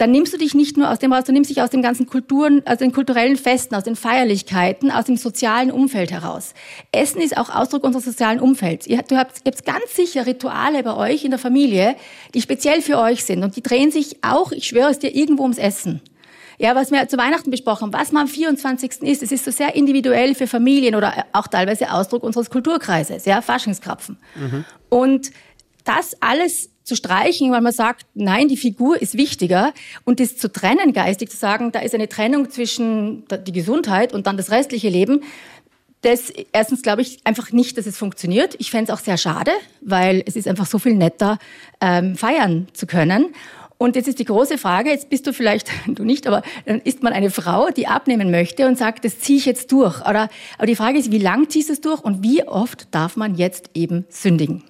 dann 0.00 0.12
nimmst 0.12 0.32
du 0.32 0.38
dich 0.38 0.54
nicht 0.54 0.78
nur 0.78 0.90
aus 0.90 0.98
dem 0.98 1.12
raus, 1.12 1.24
du 1.24 1.32
nimmst 1.32 1.50
dich 1.50 1.60
aus 1.60 1.68
dem 1.68 1.82
ganzen 1.82 2.06
Kulturen, 2.06 2.62
aus 2.66 2.78
den 2.78 2.90
kulturellen 2.90 3.36
Festen, 3.36 3.74
aus 3.74 3.84
den 3.84 3.96
Feierlichkeiten, 3.96 4.90
aus 4.90 5.04
dem 5.04 5.18
sozialen 5.18 5.70
Umfeld 5.70 6.10
heraus. 6.10 6.54
Essen 6.90 7.20
ist 7.20 7.36
auch 7.36 7.54
Ausdruck 7.54 7.84
unseres 7.84 8.06
sozialen 8.06 8.40
Umfelds. 8.40 8.86
Ihr, 8.86 9.02
du 9.02 9.18
habt, 9.18 9.44
gibt 9.44 9.66
ganz 9.66 9.94
sicher 9.94 10.26
Rituale 10.26 10.82
bei 10.82 10.96
euch 10.96 11.24
in 11.24 11.30
der 11.30 11.38
Familie, 11.38 11.96
die 12.32 12.40
speziell 12.40 12.80
für 12.80 12.98
euch 12.98 13.26
sind 13.26 13.44
und 13.44 13.56
die 13.56 13.62
drehen 13.62 13.90
sich 13.90 14.24
auch, 14.24 14.52
ich 14.52 14.68
schwöre 14.68 14.90
es 14.90 14.98
dir, 14.98 15.14
irgendwo 15.14 15.42
ums 15.42 15.58
Essen. 15.58 16.00
Ja, 16.56 16.74
was 16.74 16.90
wir 16.90 17.06
zu 17.06 17.18
Weihnachten 17.18 17.50
besprochen 17.50 17.84
haben, 17.84 17.92
was 17.92 18.10
man 18.10 18.22
am 18.22 18.28
24. 18.28 19.02
ist, 19.02 19.22
es 19.22 19.32
ist 19.32 19.44
so 19.44 19.50
sehr 19.50 19.74
individuell 19.74 20.34
für 20.34 20.46
Familien 20.46 20.94
oder 20.94 21.26
auch 21.32 21.46
teilweise 21.46 21.92
Ausdruck 21.92 22.22
unseres 22.22 22.48
Kulturkreises, 22.48 23.26
ja, 23.26 23.42
Faschingskrapfen. 23.42 24.16
Mhm. 24.34 24.64
Und 24.88 25.30
das 25.84 26.16
alles 26.20 26.70
zu 26.90 26.96
streichen, 26.96 27.52
weil 27.52 27.60
man 27.60 27.72
sagt, 27.72 28.04
nein, 28.14 28.48
die 28.48 28.56
Figur 28.56 29.00
ist 29.00 29.16
wichtiger 29.16 29.72
und 30.04 30.18
das 30.18 30.36
zu 30.36 30.50
trennen 30.50 30.92
geistig, 30.92 31.30
zu 31.30 31.36
sagen, 31.36 31.70
da 31.70 31.78
ist 31.78 31.94
eine 31.94 32.08
Trennung 32.08 32.50
zwischen 32.50 33.22
die 33.46 33.52
Gesundheit 33.52 34.12
und 34.12 34.26
dann 34.26 34.36
das 34.36 34.50
restliche 34.50 34.88
Leben, 34.88 35.22
das 36.02 36.32
erstens 36.52 36.82
glaube 36.82 37.02
ich 37.02 37.20
einfach 37.24 37.52
nicht, 37.52 37.78
dass 37.78 37.86
es 37.86 37.96
funktioniert. 37.96 38.56
Ich 38.58 38.70
fände 38.70 38.90
es 38.90 38.98
auch 38.98 39.02
sehr 39.02 39.18
schade, 39.18 39.52
weil 39.80 40.24
es 40.26 40.34
ist 40.34 40.48
einfach 40.48 40.66
so 40.66 40.80
viel 40.80 40.94
netter, 40.94 41.38
ähm, 41.80 42.16
feiern 42.16 42.66
zu 42.72 42.86
können. 42.86 43.26
Und 43.78 43.96
jetzt 43.96 44.08
ist 44.08 44.18
die 44.18 44.24
große 44.24 44.58
Frage, 44.58 44.90
jetzt 44.90 45.08
bist 45.10 45.26
du 45.26 45.32
vielleicht, 45.32 45.70
du 45.86 46.04
nicht, 46.04 46.26
aber 46.26 46.42
dann 46.66 46.80
ist 46.80 47.04
man 47.04 47.12
eine 47.12 47.30
Frau, 47.30 47.68
die 47.68 47.86
abnehmen 47.86 48.32
möchte 48.32 48.66
und 48.66 48.76
sagt, 48.76 49.04
das 49.04 49.20
ziehe 49.20 49.38
ich 49.38 49.46
jetzt 49.46 49.70
durch. 49.70 50.00
Oder, 50.00 50.28
aber 50.58 50.66
die 50.66 50.76
Frage 50.76 50.98
ist, 50.98 51.12
wie 51.12 51.18
lang 51.18 51.48
ziehst 51.48 51.68
du 51.68 51.74
es 51.74 51.80
durch 51.80 52.02
und 52.02 52.24
wie 52.24 52.42
oft 52.48 52.88
darf 52.90 53.16
man 53.16 53.36
jetzt 53.36 53.70
eben 53.74 54.06
sündigen? 54.08 54.64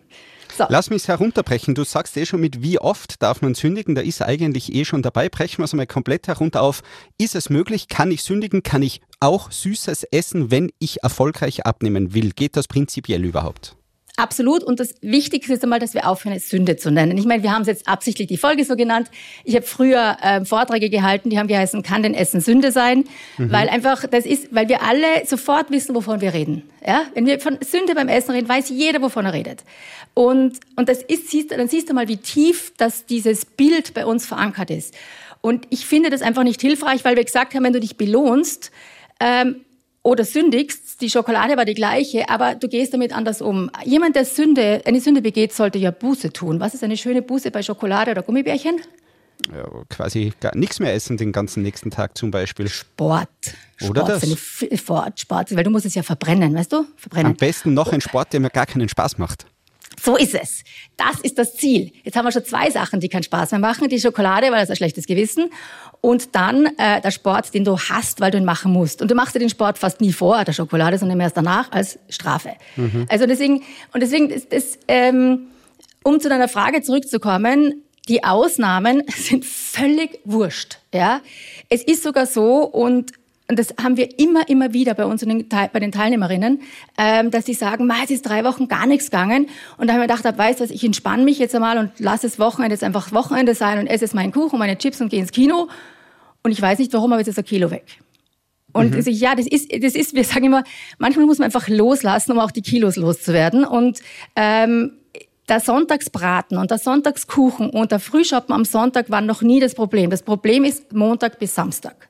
So. 0.60 0.66
Lass 0.68 0.90
mich 0.90 1.04
es 1.04 1.08
herunterbrechen. 1.08 1.74
Du 1.74 1.84
sagst 1.84 2.18
eh 2.18 2.26
schon 2.26 2.42
mit 2.42 2.60
wie 2.62 2.78
oft 2.78 3.22
darf 3.22 3.40
man 3.40 3.54
sündigen. 3.54 3.94
Da 3.94 4.02
ist 4.02 4.20
eigentlich 4.20 4.74
eh 4.74 4.84
schon 4.84 5.00
dabei. 5.00 5.30
Brechen 5.30 5.56
wir 5.56 5.64
es 5.64 5.72
mal 5.72 5.86
komplett 5.86 6.28
herunter 6.28 6.60
auf. 6.60 6.82
Ist 7.16 7.34
es 7.34 7.48
möglich? 7.48 7.88
Kann 7.88 8.10
ich 8.10 8.22
sündigen? 8.22 8.62
Kann 8.62 8.82
ich 8.82 9.00
auch 9.20 9.50
Süßes 9.50 10.04
essen, 10.12 10.50
wenn 10.50 10.70
ich 10.78 11.02
erfolgreich 11.02 11.64
abnehmen 11.64 12.12
will? 12.12 12.32
Geht 12.32 12.58
das 12.58 12.68
prinzipiell 12.68 13.24
überhaupt? 13.24 13.74
Absolut. 14.16 14.62
Und 14.62 14.80
das 14.80 14.94
Wichtigste 15.00 15.54
ist 15.54 15.62
einmal, 15.62 15.78
dass 15.78 15.94
wir 15.94 16.08
aufhören, 16.08 16.36
es 16.36 16.48
Sünde 16.48 16.76
zu 16.76 16.90
nennen. 16.90 17.16
Ich 17.16 17.24
meine, 17.24 17.42
wir 17.42 17.52
haben 17.52 17.62
es 17.62 17.68
jetzt 17.68 17.88
absichtlich 17.88 18.28
die 18.28 18.36
Folge 18.36 18.64
so 18.64 18.76
genannt. 18.76 19.10
Ich 19.44 19.54
habe 19.54 19.64
früher 19.64 20.16
äh, 20.22 20.44
Vorträge 20.44 20.90
gehalten, 20.90 21.30
die 21.30 21.38
haben 21.38 21.46
geheißen, 21.46 21.82
kann 21.82 22.02
denn 22.02 22.14
Essen 22.14 22.40
Sünde 22.40 22.72
sein? 22.72 23.04
Mhm. 23.38 23.52
Weil 23.52 23.68
einfach, 23.68 24.06
das 24.06 24.26
ist, 24.26 24.54
weil 24.54 24.68
wir 24.68 24.82
alle 24.82 25.26
sofort 25.26 25.70
wissen, 25.70 25.94
wovon 25.94 26.20
wir 26.20 26.34
reden. 26.34 26.62
Ja? 26.86 27.04
Wenn 27.14 27.26
wir 27.26 27.40
von 27.40 27.58
Sünde 27.62 27.94
beim 27.94 28.08
Essen 28.08 28.32
reden, 28.32 28.48
weiß 28.48 28.68
jeder, 28.68 29.00
wovon 29.00 29.24
er 29.24 29.32
redet. 29.32 29.64
Und, 30.14 30.60
und 30.76 30.88
das 30.88 31.02
ist, 31.02 31.30
siehst, 31.30 31.52
dann 31.52 31.68
siehst 31.68 31.88
du 31.88 31.94
mal, 31.94 32.08
wie 32.08 32.18
tief 32.18 32.72
das 32.76 33.06
dieses 33.06 33.44
Bild 33.44 33.94
bei 33.94 34.04
uns 34.04 34.26
verankert 34.26 34.70
ist. 34.70 34.94
Und 35.40 35.66
ich 35.70 35.86
finde 35.86 36.10
das 36.10 36.22
einfach 36.22 36.42
nicht 36.42 36.60
hilfreich, 36.60 37.04
weil 37.04 37.16
wir 37.16 37.24
gesagt 37.24 37.54
haben, 37.54 37.64
wenn 37.64 37.72
du 37.72 37.80
dich 37.80 37.96
belohnst, 37.96 38.70
ähm, 39.20 39.64
oder 40.02 40.24
sündigst, 40.24 41.00
die 41.00 41.10
Schokolade 41.10 41.56
war 41.56 41.64
die 41.64 41.74
gleiche, 41.74 42.28
aber 42.28 42.54
du 42.54 42.68
gehst 42.68 42.94
damit 42.94 43.14
anders 43.14 43.42
um. 43.42 43.70
Jemand, 43.84 44.16
der 44.16 44.24
Sünde, 44.24 44.82
eine 44.86 45.00
Sünde 45.00 45.20
begeht, 45.20 45.52
sollte 45.52 45.78
ja 45.78 45.90
Buße 45.90 46.32
tun. 46.32 46.60
Was 46.60 46.74
ist 46.74 46.82
eine 46.82 46.96
schöne 46.96 47.22
Buße 47.22 47.50
bei 47.50 47.62
Schokolade 47.62 48.12
oder 48.12 48.22
Gummibärchen? 48.22 48.80
Ja, 49.54 49.66
quasi 49.88 50.32
gar 50.40 50.54
nichts 50.56 50.80
mehr 50.80 50.92
essen 50.94 51.16
den 51.16 51.32
ganzen 51.32 51.62
nächsten 51.62 51.90
Tag 51.90 52.16
zum 52.16 52.30
Beispiel. 52.30 52.68
Sport. 52.68 53.28
Oder 53.88 54.06
Sport, 54.06 54.22
das? 54.22 54.78
Sport, 54.78 55.20
Sport, 55.20 55.56
weil 55.56 55.64
du 55.64 55.70
musst 55.70 55.86
es 55.86 55.94
ja 55.94 56.02
verbrennen, 56.02 56.54
weißt 56.54 56.72
du? 56.72 56.84
Verbrennen. 56.96 57.32
Am 57.32 57.36
besten 57.36 57.74
noch 57.74 57.92
ein 57.92 58.00
Sport, 58.00 58.32
der 58.32 58.40
mir 58.40 58.50
gar 58.50 58.66
keinen 58.66 58.88
Spaß 58.88 59.18
macht. 59.18 59.46
So 60.02 60.16
ist 60.16 60.34
es. 60.34 60.62
Das 60.96 61.20
ist 61.20 61.38
das 61.38 61.54
Ziel. 61.54 61.92
Jetzt 62.04 62.16
haben 62.16 62.24
wir 62.24 62.32
schon 62.32 62.44
zwei 62.44 62.70
Sachen, 62.70 63.00
die 63.00 63.08
keinen 63.08 63.22
Spaß 63.22 63.50
mehr 63.50 63.60
machen. 63.60 63.88
Die 63.88 64.00
Schokolade, 64.00 64.50
weil 64.50 64.60
das 64.60 64.70
ein 64.70 64.76
schlechtes 64.76 65.06
Gewissen. 65.06 65.50
Und 66.00 66.34
dann 66.34 66.66
äh, 66.78 67.00
der 67.00 67.10
Sport, 67.10 67.52
den 67.52 67.64
du 67.64 67.78
hast, 67.78 68.20
weil 68.20 68.30
du 68.30 68.38
ihn 68.38 68.44
machen 68.44 68.72
musst. 68.72 69.02
Und 69.02 69.10
du 69.10 69.14
machst 69.14 69.34
dir 69.34 69.40
den 69.40 69.50
Sport 69.50 69.78
fast 69.78 70.00
nie 70.00 70.12
vor, 70.12 70.44
der 70.44 70.52
Schokolade, 70.52 70.96
sondern 70.96 71.20
erst 71.20 71.36
danach 71.36 71.70
als 71.72 71.98
Strafe. 72.08 72.52
Mhm. 72.76 73.06
Also 73.08 73.26
deswegen, 73.26 73.62
und 73.92 74.00
deswegen, 74.00 74.28
das, 74.30 74.48
das, 74.48 74.78
ähm, 74.88 75.48
um 76.02 76.20
zu 76.20 76.28
deiner 76.28 76.48
Frage 76.48 76.80
zurückzukommen, 76.82 77.82
die 78.08 78.24
Ausnahmen 78.24 79.02
sind 79.16 79.44
völlig 79.44 80.20
wurscht. 80.24 80.78
Ja, 80.94 81.20
Es 81.68 81.82
ist 81.82 82.02
sogar 82.02 82.26
so, 82.26 82.64
und 82.64 83.12
und 83.50 83.58
das 83.58 83.74
haben 83.82 83.96
wir 83.96 84.20
immer, 84.20 84.48
immer 84.48 84.72
wieder 84.72 84.94
bei 84.94 85.04
unseren 85.04 85.48
bei 85.48 85.80
den 85.80 85.90
Teilnehmerinnen, 85.90 86.60
ähm, 86.96 87.32
dass 87.32 87.46
sie 87.46 87.54
sagen, 87.54 87.88
Ma, 87.88 87.96
es 88.04 88.10
ist 88.10 88.22
drei 88.22 88.44
Wochen 88.44 88.68
gar 88.68 88.86
nichts 88.86 89.06
gegangen. 89.10 89.48
Und 89.76 89.88
da 89.88 89.94
haben 89.94 90.00
wir 90.00 90.06
gedacht, 90.06 90.24
weißt 90.24 90.60
du 90.60 90.64
was, 90.64 90.70
ich 90.70 90.84
entspanne 90.84 91.24
mich 91.24 91.40
jetzt 91.40 91.52
einmal 91.56 91.76
und 91.76 91.90
lasse 91.98 92.28
das 92.28 92.38
Wochenende 92.38 92.74
jetzt 92.74 92.84
einfach 92.84 93.10
Wochenende 93.10 93.56
sein 93.56 93.80
und 93.80 93.88
esse 93.88 94.04
jetzt 94.04 94.14
meinen 94.14 94.30
Kuchen, 94.30 94.56
meine 94.56 94.78
Chips 94.78 95.00
und 95.00 95.08
gehe 95.08 95.18
ins 95.18 95.32
Kino. 95.32 95.68
Und 96.44 96.52
ich 96.52 96.62
weiß 96.62 96.78
nicht 96.78 96.92
warum, 96.92 97.12
aber 97.12 97.20
jetzt 97.20 97.28
ist 97.28 97.38
ein 97.38 97.44
Kilo 97.44 97.72
weg. 97.72 97.84
Und 98.72 98.94
mhm. 98.94 99.02
ja, 99.10 99.34
das 99.34 99.48
ist, 99.48 99.72
das 99.82 99.96
ist, 99.96 100.14
wir 100.14 100.22
sagen 100.22 100.44
immer, 100.44 100.62
manchmal 100.98 101.26
muss 101.26 101.38
man 101.38 101.46
einfach 101.46 101.66
loslassen, 101.66 102.30
um 102.30 102.38
auch 102.38 102.52
die 102.52 102.62
Kilos 102.62 102.94
loszuwerden. 102.94 103.64
Und 103.64 103.98
ähm, 104.36 104.92
der 105.48 105.58
Sonntagsbraten 105.58 106.56
und 106.56 106.70
der 106.70 106.78
Sonntagskuchen 106.78 107.70
und 107.70 107.90
der 107.90 107.98
Frühschoppen 107.98 108.54
am 108.54 108.64
Sonntag 108.64 109.10
waren 109.10 109.26
noch 109.26 109.42
nie 109.42 109.58
das 109.58 109.74
Problem. 109.74 110.08
Das 110.08 110.22
Problem 110.22 110.62
ist 110.62 110.92
Montag 110.92 111.40
bis 111.40 111.52
Samstag. 111.56 112.09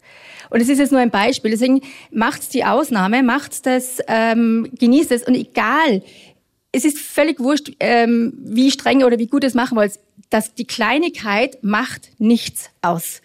Und 0.51 0.61
es 0.61 0.69
ist 0.69 0.79
jetzt 0.79 0.93
nur 0.93 1.01
ein 1.01 1.11
Beispiel. 1.11 1.53
Deswegen 1.53 1.81
macht's 2.11 2.49
die 2.49 2.65
Ausnahme, 2.65 3.23
macht's 3.23 3.63
das, 3.63 3.99
ähm, 4.09 4.69
genießt 4.79 5.13
es. 5.13 5.23
Und 5.23 5.35
egal, 5.35 6.03
es 6.73 6.85
ist 6.85 6.99
völlig 6.99 7.41
wurscht, 7.41 7.73
ähm, 7.81 8.33
wie 8.37 8.71
streng 8.71 9.03
oder 9.05 9.19
wie 9.19 9.27
gut 9.27 9.45
es 9.45 9.55
machen 9.55 9.77
wollt. 9.77 9.99
dass 10.29 10.55
die 10.55 10.65
Kleinigkeit 10.65 11.59
macht 11.65 12.11
nichts 12.19 12.71
aus. 12.83 13.21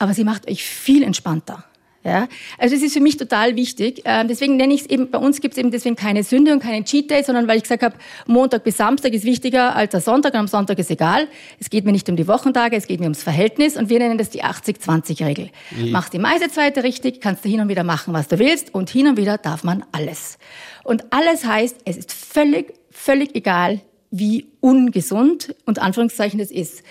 Aber 0.00 0.12
sie 0.12 0.24
macht 0.24 0.50
euch 0.50 0.64
viel 0.64 1.04
entspannter. 1.04 1.64
Ja? 2.04 2.28
Also 2.58 2.74
das 2.74 2.84
ist 2.84 2.94
für 2.94 3.00
mich 3.00 3.16
total 3.16 3.56
wichtig. 3.56 4.02
Ähm, 4.04 4.28
deswegen 4.28 4.56
nenne 4.56 4.74
ich 4.74 4.82
es 4.82 4.86
eben, 4.86 5.10
bei 5.10 5.18
uns 5.18 5.40
gibt 5.40 5.54
es 5.54 5.58
eben 5.58 5.70
deswegen 5.70 5.96
keine 5.96 6.22
Sünde 6.22 6.52
und 6.52 6.60
keinen 6.60 6.84
Cheat 6.84 7.10
Day, 7.10 7.22
sondern 7.22 7.48
weil 7.48 7.56
ich 7.56 7.64
gesagt 7.64 7.82
habe, 7.82 7.96
Montag 8.26 8.64
bis 8.64 8.76
Samstag 8.76 9.12
ist 9.12 9.24
wichtiger 9.24 9.74
als 9.74 9.90
der 9.90 10.00
Sonntag 10.00 10.34
und 10.34 10.40
am 10.40 10.48
Sonntag 10.48 10.78
ist 10.78 10.90
egal. 10.90 11.28
Es 11.58 11.70
geht 11.70 11.84
mir 11.84 11.92
nicht 11.92 12.08
um 12.08 12.16
die 12.16 12.28
Wochentage, 12.28 12.76
es 12.76 12.86
geht 12.86 13.00
mir 13.00 13.06
ums 13.06 13.22
Verhältnis 13.22 13.76
und 13.76 13.88
wir 13.88 13.98
nennen 13.98 14.18
das 14.18 14.30
die 14.30 14.44
80-20-Regel. 14.44 15.50
Mhm. 15.70 15.90
Machst 15.90 16.12
die 16.12 16.18
meiste 16.18 16.48
Zweite 16.48 16.82
richtig, 16.84 17.20
kannst 17.20 17.44
du 17.44 17.48
hin 17.48 17.60
und 17.60 17.68
wieder 17.68 17.84
machen, 17.84 18.14
was 18.14 18.28
du 18.28 18.38
willst 18.38 18.74
und 18.74 18.90
hin 18.90 19.08
und 19.08 19.16
wieder 19.16 19.38
darf 19.38 19.64
man 19.64 19.84
alles. 19.92 20.38
Und 20.84 21.12
alles 21.12 21.44
heißt, 21.44 21.78
es 21.84 21.96
ist 21.96 22.12
völlig, 22.12 22.74
völlig 22.90 23.34
egal, 23.34 23.80
wie 24.10 24.46
ungesund, 24.60 25.54
und 25.66 25.78
Anführungszeichen, 25.78 26.38
das 26.38 26.50
ist 26.50 26.82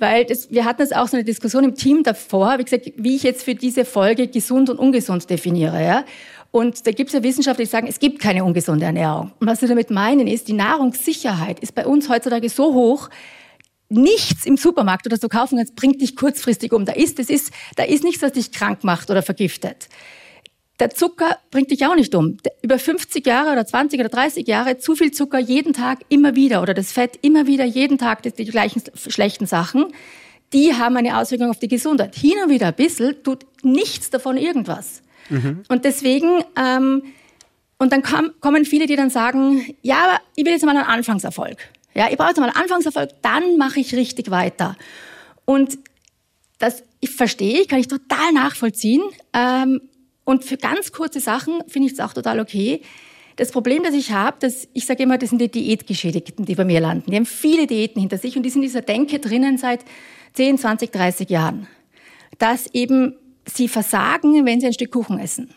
weil 0.00 0.24
das, 0.24 0.50
wir 0.50 0.64
hatten 0.64 0.82
jetzt 0.82 0.94
auch 0.94 1.08
so 1.08 1.16
eine 1.16 1.24
Diskussion 1.24 1.64
im 1.64 1.74
Team 1.74 2.02
davor, 2.02 2.58
wie 2.58 2.64
gesagt, 2.64 2.92
wie 2.96 3.16
ich 3.16 3.22
jetzt 3.22 3.44
für 3.44 3.54
diese 3.54 3.84
Folge 3.84 4.28
gesund 4.28 4.70
und 4.70 4.78
ungesund 4.78 5.28
definiere. 5.28 5.82
Ja? 5.82 6.04
Und 6.50 6.86
da 6.86 6.92
gibt 6.92 7.08
es 7.08 7.14
ja 7.14 7.22
Wissenschaftler, 7.22 7.64
die 7.64 7.70
sagen, 7.70 7.86
es 7.86 7.98
gibt 7.98 8.20
keine 8.20 8.44
ungesunde 8.44 8.86
Ernährung. 8.86 9.32
Und 9.38 9.46
was 9.46 9.60
sie 9.60 9.66
damit 9.66 9.90
meinen 9.90 10.26
ist, 10.26 10.48
die 10.48 10.54
Nahrungssicherheit 10.54 11.60
ist 11.60 11.74
bei 11.74 11.86
uns 11.86 12.08
heutzutage 12.08 12.48
so 12.48 12.74
hoch, 12.74 13.10
nichts 13.90 14.44
im 14.46 14.56
Supermarkt 14.56 15.06
oder 15.06 15.16
so 15.16 15.28
kaufen 15.28 15.58
kannst, 15.58 15.76
bringt 15.76 16.00
dich 16.00 16.16
kurzfristig 16.16 16.72
um. 16.72 16.84
Da 16.84 16.92
ist, 16.92 17.18
das 17.18 17.28
ist, 17.28 17.52
da 17.76 17.84
ist 17.84 18.04
nichts, 18.04 18.22
was 18.22 18.32
dich 18.32 18.52
krank 18.52 18.84
macht 18.84 19.10
oder 19.10 19.22
vergiftet. 19.22 19.88
Der 20.80 20.90
Zucker 20.90 21.38
bringt 21.50 21.70
dich 21.70 21.84
auch 21.86 21.96
nicht 21.96 22.14
um. 22.14 22.36
Über 22.62 22.78
50 22.78 23.26
Jahre 23.26 23.50
oder 23.50 23.66
20 23.66 23.98
oder 23.98 24.08
30 24.08 24.46
Jahre 24.46 24.78
zu 24.78 24.94
viel 24.94 25.10
Zucker 25.10 25.38
jeden 25.38 25.72
Tag 25.72 26.00
immer 26.08 26.36
wieder 26.36 26.62
oder 26.62 26.72
das 26.72 26.92
Fett 26.92 27.18
immer 27.22 27.46
wieder 27.46 27.64
jeden 27.64 27.98
Tag 27.98 28.22
die 28.22 28.44
gleichen 28.44 28.82
schlechten 28.94 29.46
Sachen, 29.46 29.86
die 30.52 30.74
haben 30.74 30.96
eine 30.96 31.18
Auswirkung 31.18 31.50
auf 31.50 31.58
die 31.58 31.68
Gesundheit. 31.68 32.14
Hin 32.14 32.34
und 32.42 32.50
wieder 32.50 32.68
ein 32.68 32.74
bisschen 32.74 33.22
tut 33.22 33.44
nichts 33.62 34.10
davon 34.10 34.36
irgendwas. 34.36 35.02
Mhm. 35.28 35.64
Und 35.68 35.84
deswegen, 35.84 36.44
ähm, 36.56 37.02
und 37.78 37.92
dann 37.92 38.02
kam, 38.02 38.32
kommen 38.40 38.64
viele, 38.64 38.86
die 38.86 38.96
dann 38.96 39.10
sagen, 39.10 39.74
ja, 39.82 40.04
aber 40.04 40.20
ich 40.36 40.44
will 40.44 40.52
jetzt 40.52 40.64
mal 40.64 40.76
einen 40.76 40.86
Anfangserfolg. 40.86 41.58
Ja, 41.94 42.08
ich 42.10 42.16
brauche 42.16 42.28
jetzt 42.28 42.38
mal 42.38 42.46
einen 42.46 42.56
Anfangserfolg, 42.56 43.10
dann 43.22 43.56
mache 43.56 43.80
ich 43.80 43.94
richtig 43.94 44.30
weiter. 44.30 44.76
Und 45.44 45.78
das 46.58 46.82
ich 47.00 47.10
verstehe 47.10 47.60
ich, 47.60 47.68
kann 47.68 47.78
ich 47.78 47.88
total 47.88 48.32
nachvollziehen. 48.32 49.02
Ähm, 49.32 49.80
und 50.28 50.44
für 50.44 50.58
ganz 50.58 50.92
kurze 50.92 51.20
Sachen 51.20 51.62
finde 51.68 51.86
ich 51.86 51.94
es 51.94 52.00
auch 52.00 52.12
total 52.12 52.38
okay. 52.38 52.82
Das 53.36 53.50
Problem, 53.50 53.82
das 53.82 53.94
ich 53.94 54.12
habe, 54.12 54.36
dass 54.40 54.68
ich 54.74 54.84
sage 54.84 55.04
immer, 55.04 55.16
das 55.16 55.30
sind 55.30 55.40
die 55.40 55.50
Diätgeschädigten, 55.50 56.44
die 56.44 56.54
bei 56.54 56.66
mir 56.66 56.80
landen. 56.80 57.10
Die 57.10 57.16
haben 57.16 57.24
viele 57.24 57.66
Diäten 57.66 57.98
hinter 57.98 58.18
sich 58.18 58.36
und 58.36 58.42
die 58.42 58.50
sind 58.50 58.60
in 58.60 58.68
dieser 58.68 58.82
Denke 58.82 59.20
drinnen 59.20 59.56
seit 59.56 59.86
10, 60.34 60.58
20, 60.58 60.92
30 60.92 61.30
Jahren. 61.30 61.66
Dass 62.36 62.66
eben 62.74 63.14
sie 63.46 63.68
versagen, 63.68 64.44
wenn 64.44 64.60
sie 64.60 64.66
ein 64.66 64.74
Stück 64.74 64.92
Kuchen 64.92 65.18
essen. 65.18 65.48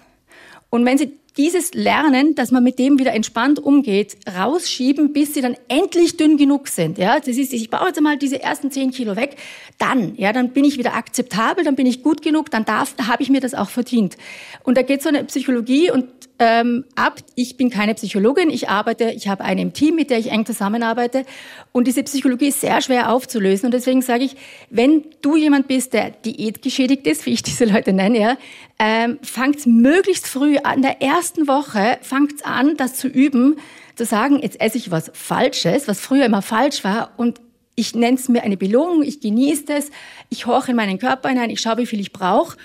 Und 0.69 0.85
wenn 0.85 0.97
sie 0.97 1.19
dieses 1.37 1.73
Lernen, 1.73 2.35
dass 2.35 2.51
man 2.51 2.63
mit 2.63 2.77
dem 2.77 2.99
wieder 2.99 3.13
entspannt 3.13 3.59
umgeht, 3.59 4.17
rausschieben, 4.37 5.13
bis 5.13 5.33
sie 5.33 5.41
dann 5.41 5.55
endlich 5.67 6.17
dünn 6.17 6.37
genug 6.37 6.67
sind. 6.67 6.97
Ja, 6.97 7.19
das 7.19 7.37
ist, 7.37 7.53
ich 7.53 7.69
baue 7.69 7.87
jetzt 7.87 8.01
mal 8.01 8.17
diese 8.17 8.41
ersten 8.41 8.71
zehn 8.71 8.91
Kilo 8.91 9.15
weg, 9.15 9.37
dann, 9.77 10.15
ja, 10.15 10.33
dann 10.33 10.49
bin 10.49 10.65
ich 10.65 10.77
wieder 10.77 10.93
akzeptabel, 10.93 11.63
dann 11.63 11.75
bin 11.75 11.85
ich 11.85 12.03
gut 12.03 12.21
genug, 12.21 12.51
dann 12.51 12.65
darf, 12.65 12.95
habe 13.07 13.23
ich 13.23 13.29
mir 13.29 13.39
das 13.39 13.53
auch 13.53 13.69
verdient. 13.69 14.17
Und 14.63 14.77
da 14.77 14.81
geht 14.81 15.01
so 15.01 15.09
eine 15.09 15.23
Psychologie 15.23 15.89
und 15.89 16.05
ähm, 16.41 16.85
ab. 16.95 17.19
Ich 17.35 17.55
bin 17.55 17.69
keine 17.69 17.93
Psychologin, 17.93 18.49
ich 18.49 18.67
arbeite, 18.67 19.11
ich 19.11 19.27
habe 19.27 19.43
eine 19.43 19.61
im 19.61 19.73
Team, 19.73 19.95
mit 19.95 20.09
der 20.09 20.17
ich 20.17 20.31
eng 20.31 20.43
zusammenarbeite. 20.43 21.23
Und 21.71 21.85
diese 21.85 22.01
Psychologie 22.01 22.47
ist 22.47 22.61
sehr 22.61 22.81
schwer 22.81 23.11
aufzulösen. 23.11 23.67
Und 23.67 23.75
deswegen 23.75 24.01
sage 24.01 24.23
ich, 24.23 24.35
wenn 24.71 25.05
du 25.21 25.35
jemand 25.35 25.67
bist, 25.67 25.93
der 25.93 26.09
diätgeschädigt 26.09 27.05
ist, 27.05 27.25
wie 27.27 27.33
ich 27.33 27.43
diese 27.43 27.65
Leute 27.65 27.93
nenne, 27.93 28.19
ja, 28.19 28.37
ähm, 28.79 29.19
fangt 29.21 29.67
möglichst 29.67 30.27
früh 30.27 30.57
an 30.57 30.81
der 30.81 30.99
ersten 30.99 31.47
Woche, 31.47 31.99
fangt 32.01 32.43
an, 32.43 32.75
das 32.75 32.95
zu 32.95 33.07
üben, 33.07 33.57
zu 33.95 34.05
sagen, 34.05 34.39
jetzt 34.41 34.59
esse 34.59 34.79
ich 34.79 34.89
was 34.89 35.11
Falsches, 35.13 35.87
was 35.87 36.01
früher 36.01 36.25
immer 36.25 36.41
falsch 36.41 36.83
war 36.83 37.11
und 37.17 37.39
ich 37.75 37.93
nenne 37.93 38.17
es 38.17 38.27
mir 38.27 38.43
eine 38.43 38.57
Belohnung, 38.57 39.03
ich 39.03 39.21
genieße 39.21 39.65
es, 39.73 39.91
ich 40.29 40.47
horche 40.47 40.71
in 40.71 40.77
meinen 40.77 40.97
Körper 40.97 41.29
hinein, 41.29 41.51
ich 41.51 41.61
schaue, 41.61 41.77
wie 41.77 41.85
viel 41.85 41.99
ich 41.99 42.11
brauche 42.11 42.57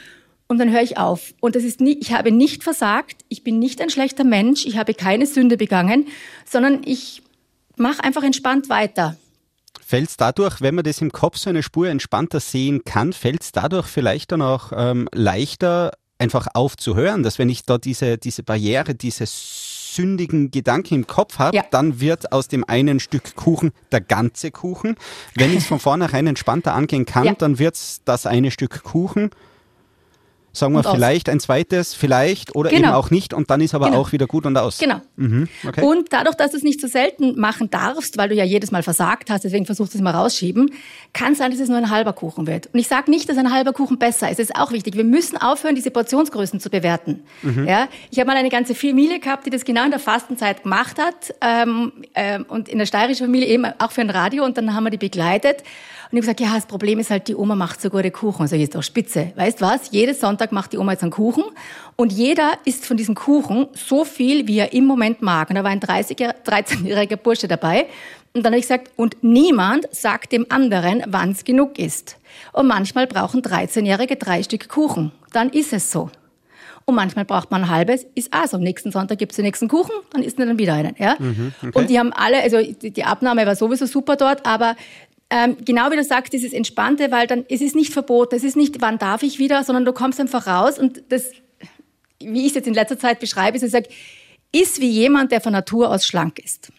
und 0.49 0.59
dann 0.59 0.71
höre 0.71 0.83
ich 0.83 0.97
auf. 0.99 1.35
Und 1.41 1.57
das 1.57 1.65
ist 1.65 1.81
nie, 1.81 1.99
ich 2.01 2.13
habe 2.13 2.31
nicht 2.31 2.63
versagt, 2.63 3.25
ich 3.29 3.43
bin 3.43 3.59
nicht 3.59 3.81
ein 3.81 3.91
schlechter 3.91 4.25
Mensch, 4.25 4.65
ich 4.67 4.77
habe 4.77 4.95
keine 4.95 5.27
Sünde 5.27 5.57
begangen, 5.57 6.07
sondern 6.45 6.83
ich 6.85 7.23
mache 7.77 8.03
einfach 8.05 8.23
entspannt 8.23 8.69
weiter. 8.69 9.17
Fällt 9.85 10.09
es 10.09 10.17
dadurch, 10.17 10.61
wenn 10.61 10.75
man 10.75 10.85
das 10.85 11.01
im 11.01 11.13
Kopf 11.13 11.37
so 11.37 11.51
eine 11.51 11.63
Spur 11.63 11.89
entspannter 11.89 12.41
sehen 12.41 12.85
kann, 12.85 13.13
fällt 13.13 13.43
es 13.43 13.53
dadurch 13.53 13.87
vielleicht 13.87 14.33
dann 14.33 14.43
auch 14.43 14.73
ähm, 14.75 15.09
leichter, 15.13 15.93
einfach 16.19 16.49
aufzuhören, 16.55 17.23
dass 17.23 17.39
wenn 17.39 17.49
ich 17.49 17.65
da 17.65 17.79
diese, 17.79 18.19
diese 18.19 18.43
Barriere, 18.43 18.95
diese 18.95 19.27
sündigen 19.27 20.51
Gedanken 20.51 20.95
im 20.95 21.07
Kopf 21.07 21.39
habe, 21.39 21.57
ja. 21.57 21.65
dann 21.71 22.01
wird 22.01 22.33
aus 22.33 22.49
dem 22.49 22.65
einen 22.65 23.01
Stück 23.01 23.37
Kuchen 23.37 23.73
der 23.93 24.01
ganze 24.01 24.51
Kuchen. 24.51 24.97
Wenn 25.35 25.51
ich 25.51 25.59
es 25.59 25.67
von 25.67 25.79
vornherein 25.79 26.27
entspannter 26.27 26.75
angehen 26.75 27.07
kann, 27.07 27.25
ja. 27.25 27.35
dann 27.35 27.59
wird 27.59 27.75
es 27.75 28.01
das 28.05 28.27
eine 28.27 28.51
Stück 28.51 28.83
Kuchen 28.83 29.31
sagen 30.57 30.75
wir 30.75 30.83
vielleicht 30.83 31.29
ein 31.29 31.41
zweites, 31.41 31.95
vielleicht 31.95 32.55
oder 32.55 32.71
genau. 32.71 32.89
eben 32.89 32.95
auch 32.95 33.11
nicht 33.11 33.35
und 33.35 33.51
dann 33.51 33.61
ist 33.61 33.75
aber 33.75 33.87
genau. 33.87 34.01
auch 34.01 34.13
wieder 34.13 34.27
gut 34.27 34.47
und 34.47 34.57
aus. 34.57 34.79
Genau. 34.79 35.01
Mhm. 35.17 35.49
Okay. 35.67 35.83
Und 35.83 36.13
dadurch, 36.13 36.37
dass 36.37 36.53
du 36.53 36.57
es 36.57 36.63
nicht 36.63 36.81
so 36.81 36.87
selten 36.87 37.39
machen 37.39 37.71
darfst, 37.71 38.19
weil 38.19 38.29
du 38.29 38.35
ja 38.35 38.45
jedes 38.45 38.71
Mal 38.71 38.83
versagt 38.83 39.31
hast, 39.31 39.45
deswegen 39.45 39.67
versuchst 39.67 39.95
du 39.95 39.99
es 39.99 40.03
mal 40.03 40.13
rausschieben, 40.13 40.71
kann 41.13 41.33
es 41.33 41.39
sein, 41.39 41.51
dass 41.51 41.61
es 41.61 41.69
nur 41.69 41.79
ein 41.79 41.91
halber 41.91 42.13
Kuchen 42.13 42.47
wird. 42.47 42.69
Und 42.73 42.79
ich 42.79 42.89
sage 42.89 43.11
nicht, 43.11 43.29
dass 43.29 43.39
ein 43.39 43.53
halber 43.53 43.73
Kuchen 43.73 43.99
besser 43.99 44.31
ist. 44.31 44.39
Das 44.39 44.51
ist 44.51 44.57
auch 44.57 44.73
wichtig. 44.73 44.97
Wir 44.97 45.05
müssen 45.05 45.37
aufhören, 45.37 45.75
diese 45.75 45.91
Portionsgrößen 45.91 46.61
zu 46.61 46.71
bewerten. 46.71 47.21
Mhm. 47.43 47.67
Ja? 47.67 47.89
Ich 48.11 48.19
habe 48.19 48.29
mal 48.29 48.37
eine 48.37 48.51
ganze 48.51 48.75
Familie 48.75 49.21
gehabt, 49.21 49.47
die 49.47 49.51
das 49.51 49.65
genau 49.65 49.85
in 49.85 49.91
der 49.91 50.01
Fastenzeit 50.01 50.63
gemacht 50.63 50.99
hat 50.99 51.35
ähm, 51.41 51.93
ähm, 52.15 52.47
und 52.49 52.69
in 52.69 52.79
der 52.79 52.87
steirischen 52.87 53.27
Familie 53.27 53.49
eben 53.49 53.67
auch 53.79 53.93
für 53.93 54.01
ein 54.01 54.11
Radio 54.11 54.45
und 54.45 54.57
dann 54.57 54.75
haben 54.75 54.85
wir 54.85 54.91
die 54.91 54.99
begleitet. 54.99 55.63
Und 56.11 56.19
ich 56.19 56.19
habe 56.19 56.35
gesagt, 56.35 56.41
ja, 56.41 56.55
das 56.55 56.67
Problem 56.67 56.99
ist 56.99 57.11
halt, 57.11 57.27
die 57.27 57.35
Oma 57.35 57.57
macht 57.57 57.81
so 57.81 57.91
gute 57.91 58.11
Kuchen. 58.11 58.43
Und 58.43 58.49
so, 58.49 58.57
ist 58.57 58.75
doch 58.75 58.83
spitze. 58.83 59.33
Weißt 59.35 59.61
was? 59.61 59.91
Jedes 59.91 60.21
Sonntag 60.21 60.53
macht 60.53 60.73
die 60.73 60.79
Oma 60.79 60.93
jetzt 60.93 61.03
einen 61.03 61.11
Kuchen. 61.11 61.45
Und 61.97 62.13
jeder 62.13 62.53
isst 62.65 62.87
von 62.87 62.97
diesem 62.97 63.15
Kuchen 63.15 63.67
so 63.75 64.05
viel, 64.05 64.47
wie 64.47 64.59
er 64.59 64.73
im 64.73 64.85
Moment 64.85 65.21
mag. 65.21 65.51
Und 65.51 65.57
da 65.57 65.65
war 65.65 65.71
ein 65.71 65.81
13-jähriger 65.81 67.17
Bursche 67.17 67.49
dabei. 67.49 67.87
Und 68.35 68.45
dann 68.45 68.53
habe 68.53 68.59
ich 68.59 68.67
gesagt, 68.67 68.91
und 68.97 69.17
niemand 69.23 69.89
sagt 69.93 70.31
dem 70.31 70.47
anderen, 70.49 71.03
wann 71.07 71.31
es 71.33 71.43
genug 71.43 71.79
ist. 71.79 72.19
Und 72.53 72.67
manchmal 72.67 73.07
brauchen 73.07 73.43
13-Jährige 73.43 74.17
drei 74.17 74.43
Stück 74.43 74.69
Kuchen. 74.69 75.11
Dann 75.33 75.49
ist 75.49 75.73
es 75.73 75.91
so. 75.91 76.11
Und 76.85 76.95
manchmal 76.95 77.25
braucht 77.25 77.51
man 77.51 77.65
ein 77.65 77.71
halbes, 77.71 78.07
ist 78.15 78.33
auch 78.33 78.47
so. 78.47 78.59
Am 78.59 78.63
nächsten 78.63 78.93
Sonntag 78.93 79.19
gibt's 79.19 79.35
den 79.35 79.45
nächsten 79.45 79.67
Kuchen, 79.67 79.91
dann 80.13 80.23
isst 80.23 80.39
man 80.39 80.47
dann 80.47 80.59
wieder 80.59 80.75
einen. 80.75 80.95
Ja? 80.99 81.17
Mhm, 81.19 81.53
okay. 81.61 81.77
Und 81.77 81.91
die 81.91 81.99
haben 81.99 82.13
alle, 82.13 82.41
also 82.43 82.59
die 82.63 83.05
Abnahme 83.05 83.45
war 83.45 83.57
sowieso 83.57 83.87
super 83.87 84.15
dort, 84.15 84.47
aber 84.47 84.77
ähm, 85.31 85.57
genau 85.65 85.91
wie 85.91 85.97
du 85.97 86.05
sagst, 86.05 86.33
dieses 86.33 86.53
Entspannte, 86.53 87.11
weil 87.11 87.27
dann 87.27 87.45
es 87.49 87.61
ist 87.61 87.75
nicht 87.75 87.93
verboten, 87.93 88.37
es 88.37 88.45
ist 88.45 88.57
nicht, 88.57 88.81
wann 88.81 88.99
darf 88.99 89.23
ich 89.23 89.39
wieder, 89.39 89.65
sondern 89.65 89.85
du 89.85 89.93
kommst 89.93 90.21
einfach 90.21 90.47
raus 90.47 90.79
und 90.79 91.03
das, 91.09 91.31
wie 92.21 92.43
ich 92.43 92.49
es 92.49 92.55
jetzt 92.55 92.69
in 92.69 92.75
letzter 92.75 92.99
Zeit 92.99 93.19
beschreibe, 93.19 93.57
ist, 93.57 93.63
ich 93.63 93.73
sage, 93.73 93.89
ist 94.53 94.81
wie 94.81 94.89
jemand, 94.89 95.33
der 95.33 95.41
von 95.41 95.53
Natur 95.53 95.91
aus 95.91 96.07
schlank 96.07 96.39
ist. 96.39 96.71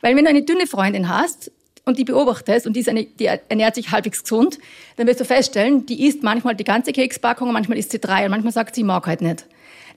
Weil 0.00 0.16
wenn 0.16 0.24
du 0.24 0.30
eine 0.30 0.42
dünne 0.42 0.66
Freundin 0.66 1.08
hast 1.08 1.50
und 1.84 1.98
die 1.98 2.04
beobachtest 2.04 2.66
und 2.66 2.74
die, 2.76 2.88
eine, 2.88 3.04
die 3.04 3.26
ernährt 3.26 3.74
sich 3.74 3.90
halbwegs 3.90 4.22
gesund, 4.22 4.58
dann 4.96 5.08
wirst 5.08 5.20
du 5.20 5.24
feststellen, 5.24 5.84
die 5.86 6.06
isst 6.06 6.22
manchmal 6.22 6.54
die 6.54 6.64
ganze 6.64 6.92
Kekspackung 6.92 7.52
manchmal 7.52 7.78
isst 7.78 7.90
sie 7.90 7.98
drei 7.98 8.24
und 8.24 8.30
manchmal 8.30 8.52
sagt 8.52 8.76
sie, 8.76 8.82
ich 8.82 8.86
mag 8.86 9.06
halt 9.06 9.20
nicht 9.20 9.46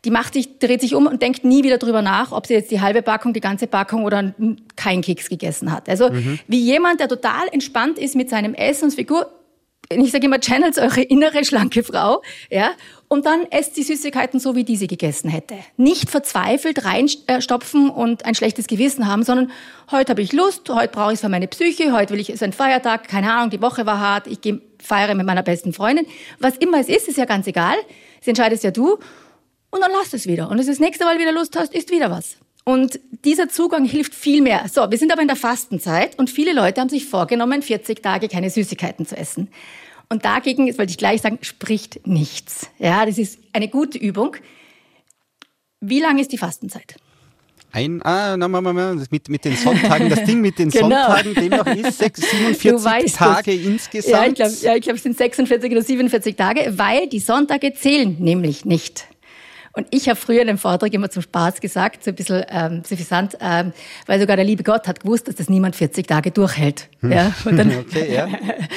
die 0.04 0.12
macht 0.12 0.34
sich, 0.34 0.60
dreht 0.60 0.82
sich 0.82 0.96
um 0.96 1.08
und 1.08 1.22
denkt 1.22 1.44
nie 1.44 1.64
wieder 1.64 1.78
drüber 1.78 2.02
nach, 2.02 2.32
ob 2.32 2.48
sie 2.48 2.54
jetzt 2.54 2.72
die 2.72 2.82
halbe 2.82 3.02
Packung, 3.02 3.34
die 3.34 3.42
ganze 3.42 3.68
Packung 3.68 4.04
oder 4.04 4.34
keinen 4.76 5.02
Keks 5.02 5.30
gegessen 5.30 5.72
hat. 5.72 5.88
Also 5.90 6.10
mhm. 6.10 6.40
wie 6.48 6.60
jemand, 6.60 7.00
der 7.00 7.08
total 7.08 7.48
entspannt 7.52 7.98
ist 7.98 8.16
mit 8.16 8.30
seinem 8.30 8.54
Essen 8.54 8.86
und 8.86 8.94
Figur, 8.94 9.32
ich 9.90 10.12
sage 10.12 10.26
immer, 10.26 10.40
channelt 10.40 10.78
eure 10.80 11.02
innere 11.02 11.46
schlanke 11.46 11.84
Frau, 11.84 12.22
ja, 12.50 12.72
und 13.08 13.26
dann 13.26 13.46
esst 13.52 13.78
die 13.78 13.84
Süßigkeiten 13.84 14.40
so, 14.40 14.56
wie 14.56 14.64
die 14.64 14.78
sie 14.78 14.88
gegessen 14.88 15.30
hätte. 15.30 15.56
Nicht 15.78 16.10
verzweifelt 16.10 16.86
reinstopfen 16.86 17.90
und 17.90 18.26
ein 18.26 18.34
schlechtes 18.34 18.66
Gewissen 18.68 19.08
haben, 19.08 19.24
sondern 19.24 19.52
heute 19.92 20.12
habe 20.12 20.22
ich 20.22 20.34
Lust, 20.34 20.68
heute 20.70 20.90
brauche 20.90 21.12
ich 21.12 21.16
es 21.16 21.22
für 21.22 21.30
meine 21.30 21.48
Psyche, 21.48 21.94
heute 21.94 22.14
will 22.14 22.20
ich, 22.20 22.30
es 22.30 22.36
ist 22.36 22.44
ein 22.44 22.54
Feiertag, 22.54 23.08
keine 23.08 23.32
Ahnung, 23.32 23.52
die 23.52 23.62
Woche 23.62 23.86
war 23.86 24.00
hart, 24.00 24.28
ich 24.28 24.42
gehe 24.42 24.60
feiere 24.80 25.16
mit 25.16 25.26
meiner 25.26 25.44
besten 25.44 25.74
Freundin. 25.74 26.06
Was 26.40 26.58
immer 26.58 26.80
es 26.80 26.90
ist, 26.90 27.08
ist 27.08 27.18
ja 27.18 27.26
ganz 27.26 27.48
egal. 27.48 27.76
Es 28.22 28.28
entscheidest 28.28 28.64
ja 28.64 28.72
du. 28.72 28.98
Und 29.76 29.82
dann 29.82 29.92
lass 29.92 30.14
es 30.14 30.26
wieder. 30.26 30.46
Und 30.46 30.52
wenn 30.52 30.66
du 30.66 30.72
das 30.72 30.80
nächste 30.80 31.04
Mal 31.04 31.20
wieder 31.20 31.34
Lust 31.34 31.58
hast, 31.60 31.74
isst 31.74 31.92
wieder 31.92 32.10
was. 32.10 32.38
Und 32.64 32.98
dieser 33.26 33.50
Zugang 33.50 33.84
hilft 33.84 34.16
viel 34.16 34.42
mehr. 34.42 34.68
So, 34.72 34.90
wir 34.90 34.98
sind 34.98 35.12
aber 35.12 35.22
in 35.22 35.28
der 35.28 35.36
Fastenzeit 35.36 36.18
und 36.18 36.30
viele 36.30 36.54
Leute 36.54 36.80
haben 36.80 36.88
sich 36.88 37.04
vorgenommen, 37.04 37.62
40 37.62 38.02
Tage 38.02 38.30
keine 38.30 38.50
Süßigkeiten 38.50 39.06
zu 39.06 39.18
essen. 39.18 39.50
Und 40.08 40.24
dagegen, 40.24 40.68
das 40.68 40.78
wollte 40.78 40.92
ich 40.92 40.98
gleich 40.98 41.22
sagen, 41.22 41.40
spricht 41.42 42.08
nichts. 42.08 42.70
Ja, 42.80 43.06
das 43.06 43.18
ist 43.18 43.38
eine 43.52 43.68
gute 43.68 43.98
Übung. 43.98 44.38
Wie 45.82 46.00
lang 46.00 46.20
ist 46.20 46.32
die 46.32 46.38
Fastenzeit? 46.38 46.96
Ein, 47.74 48.02
ah, 48.04 48.38
na, 48.38 48.48
na, 48.48 48.62
na, 48.62 48.96
mit, 49.12 49.28
mit 49.28 49.44
den 49.44 49.58
Sonntagen, 49.58 50.10
das 50.10 50.24
Ding 50.24 50.40
mit 50.40 50.58
den 50.58 50.70
genau. 50.72 50.88
Sonntagen, 50.88 51.36
demnach 51.36 51.68
ist 51.68 51.98
6, 51.98 52.22
47 52.62 53.12
Tage 53.12 53.58
das. 53.58 53.66
insgesamt. 53.66 54.14
Ja, 54.14 54.28
ich 54.28 54.36
glaube, 54.36 54.54
ja, 54.62 54.80
glaub, 54.80 54.96
es 54.96 55.04
sind 55.04 55.18
46 55.18 55.70
oder 55.70 55.82
47 55.82 56.36
Tage, 56.38 56.74
weil 56.78 57.08
die 57.10 57.20
Sonntage 57.20 57.74
zählen 57.74 58.16
nämlich 58.18 58.64
nicht. 58.64 59.08
Und 59.76 59.88
ich 59.92 60.08
habe 60.08 60.18
früher 60.18 60.42
in 60.42 60.50
einem 60.50 60.58
Vortrag 60.58 60.94
immer 60.94 61.10
zum 61.10 61.22
Spaß 61.22 61.60
gesagt, 61.60 62.04
so 62.04 62.12
ein 62.12 62.16
bisschen 62.16 62.46
ähm, 62.50 62.84
suffisant, 62.86 63.38
ähm, 63.42 63.74
weil 64.06 64.20
sogar 64.22 64.38
der 64.38 64.46
liebe 64.46 64.64
Gott 64.64 64.88
hat 64.88 65.02
gewusst, 65.02 65.28
dass 65.28 65.36
das 65.36 65.50
niemand 65.50 65.76
40 65.76 66.08
Tage 66.08 66.32
durchhält. 66.32 66.88
Hm. 67.02 67.12
Ja, 67.12 67.34
und, 67.46 67.58
dann, 67.58 67.78
okay, 67.78 68.14
ja. 68.14 68.28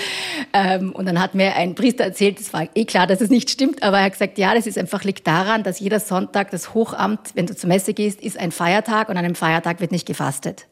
ähm, 0.53 0.93
und 0.93 1.07
dann 1.07 1.21
hat 1.21 1.37
mir 1.37 1.55
ein 1.55 1.77
Priester 1.77 2.05
erzählt, 2.05 2.41
es 2.41 2.53
war 2.53 2.69
eh 2.75 2.85
klar, 2.85 3.07
dass 3.07 3.21
es 3.21 3.31
nicht 3.31 3.49
stimmt, 3.49 3.83
aber 3.85 3.99
er 3.99 4.07
hat 4.07 4.13
gesagt, 4.13 4.39
ja, 4.39 4.55
das 4.55 4.67
ist 4.67 4.77
einfach 4.77 5.05
liegt 5.05 5.27
daran, 5.27 5.63
dass 5.63 5.79
jeder 5.79 6.01
Sonntag, 6.01 6.51
das 6.51 6.75
Hochamt, 6.75 7.21
wenn 7.35 7.47
du 7.47 7.55
zur 7.55 7.69
Messe 7.69 7.95
gehst, 7.95 8.21
ist 8.21 8.37
ein 8.37 8.51
Feiertag 8.51 9.09
und 9.09 9.17
an 9.17 9.25
einem 9.25 9.37
Feiertag 9.37 9.81
wird 9.81 9.93
nicht 9.93 10.07
gefastet. 10.07 10.67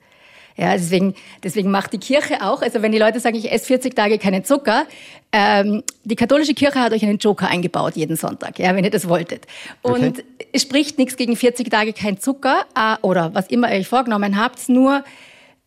Ja, 0.57 0.73
deswegen, 0.73 1.15
deswegen 1.43 1.71
macht 1.71 1.93
die 1.93 1.99
Kirche 1.99 2.43
auch, 2.43 2.63
also 2.63 2.81
wenn 2.81 2.91
die 2.91 2.99
Leute 2.99 3.21
sagen, 3.21 3.37
ich 3.37 3.53
esse 3.53 3.67
40 3.67 3.95
Tage 3.95 4.19
keinen 4.19 4.43
Zucker, 4.43 4.87
ähm, 5.33 5.83
die 6.05 6.17
katholische 6.17 6.55
Kirche 6.55 6.81
hat 6.81 6.93
euch 6.93 7.03
einen 7.03 7.19
Joker 7.19 7.49
eingebaut 7.49 7.95
jeden 7.97 8.17
Sonntag, 8.17 8.59
ja, 8.59 8.75
wenn 8.75 8.85
ihr 8.85 8.91
das 8.91 9.07
wolltet. 9.09 9.47
Und 9.83 10.19
okay. 10.19 10.25
es 10.53 10.63
spricht 10.63 10.99
nichts 10.99 11.17
gegen 11.17 11.37
40 11.37 11.71
Tage 11.71 11.93
kein 11.93 12.19
Zucker 12.19 12.65
äh, 12.75 12.97
oder 13.03 13.35
was 13.35 13.49
immer 13.49 13.71
ihr 13.71 13.81
euch 13.81 13.89
vorgenommen 13.89 14.39
habt, 14.39 14.69
nur 14.71 15.05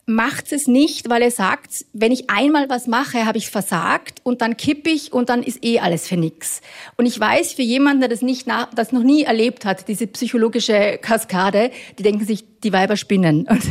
macht 0.09 0.51
es 0.51 0.65
nicht, 0.65 1.07
weil 1.07 1.21
ihr 1.21 1.29
sagt, 1.29 1.85
wenn 1.93 2.11
ich 2.11 2.31
einmal 2.31 2.67
was 2.67 2.87
mache, 2.87 3.27
habe 3.27 3.37
ich 3.37 3.51
versagt 3.51 4.21
und 4.23 4.41
dann 4.41 4.57
kippe 4.57 4.89
ich 4.89 5.13
und 5.13 5.29
dann 5.29 5.43
ist 5.43 5.63
eh 5.63 5.79
alles 5.79 6.07
für 6.07 6.17
nix. 6.17 6.61
Und 6.97 7.05
ich 7.05 7.19
weiß, 7.19 7.53
für 7.53 7.61
jemanden, 7.61 7.99
der 7.99 8.09
das 8.09 8.23
nicht 8.23 8.47
das 8.73 8.91
noch 8.91 9.03
nie 9.03 9.21
erlebt 9.23 9.65
hat, 9.65 9.87
diese 9.87 10.07
psychologische 10.07 10.97
Kaskade, 10.99 11.69
die 11.99 12.03
denken 12.03 12.25
sich, 12.25 12.43
die 12.63 12.73
Weiber 12.73 12.97
spinnen. 12.97 13.47
Und 13.47 13.61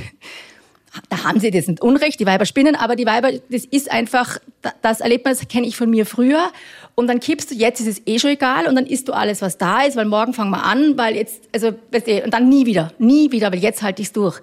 da 1.09 1.25
haben 1.25 1.40
sie 1.40 1.50
das 1.50 1.66
nicht 1.66 1.83
Unrecht, 1.83 2.18
die 2.21 2.26
Weiber 2.26 2.47
spinnen, 2.47 2.75
aber 2.75 2.97
die 2.97 3.07
Weiber, 3.07 3.30
das 3.50 3.64
ist 3.64 3.90
einfach, 3.90 4.38
das 4.83 5.00
erlebt 5.00 5.25
man, 5.25 5.35
das 5.35 5.47
kenne 5.49 5.66
ich 5.66 5.76
von 5.76 5.90
mir 5.90 6.07
früher. 6.07 6.50
Und 6.95 7.07
dann 7.07 7.21
kippst 7.21 7.50
du, 7.50 7.54
jetzt 7.54 7.80
ist 7.80 7.87
es 7.87 8.02
eh 8.07 8.18
schon 8.18 8.30
egal 8.30 8.66
und 8.66 8.75
dann 8.75 8.87
isst 8.87 9.09
du 9.09 9.12
alles, 9.12 9.42
was 9.42 9.59
da 9.59 9.83
ist, 9.83 9.97
weil 9.97 10.07
morgen 10.07 10.33
fangen 10.33 10.50
wir 10.50 10.64
an, 10.64 10.99
weil 10.99 11.14
jetzt, 11.14 11.42
also, 11.52 11.73
weißt 11.92 12.07
du, 12.07 12.25
und 12.25 12.35
dann 12.35 12.49
nie 12.49 12.66
wieder, 12.66 12.92
nie 12.99 13.30
wieder, 13.30 13.52
weil 13.52 13.61
jetzt 13.61 13.83
halte 13.83 14.02
ich 14.02 14.09
es 14.09 14.12
durch. 14.12 14.40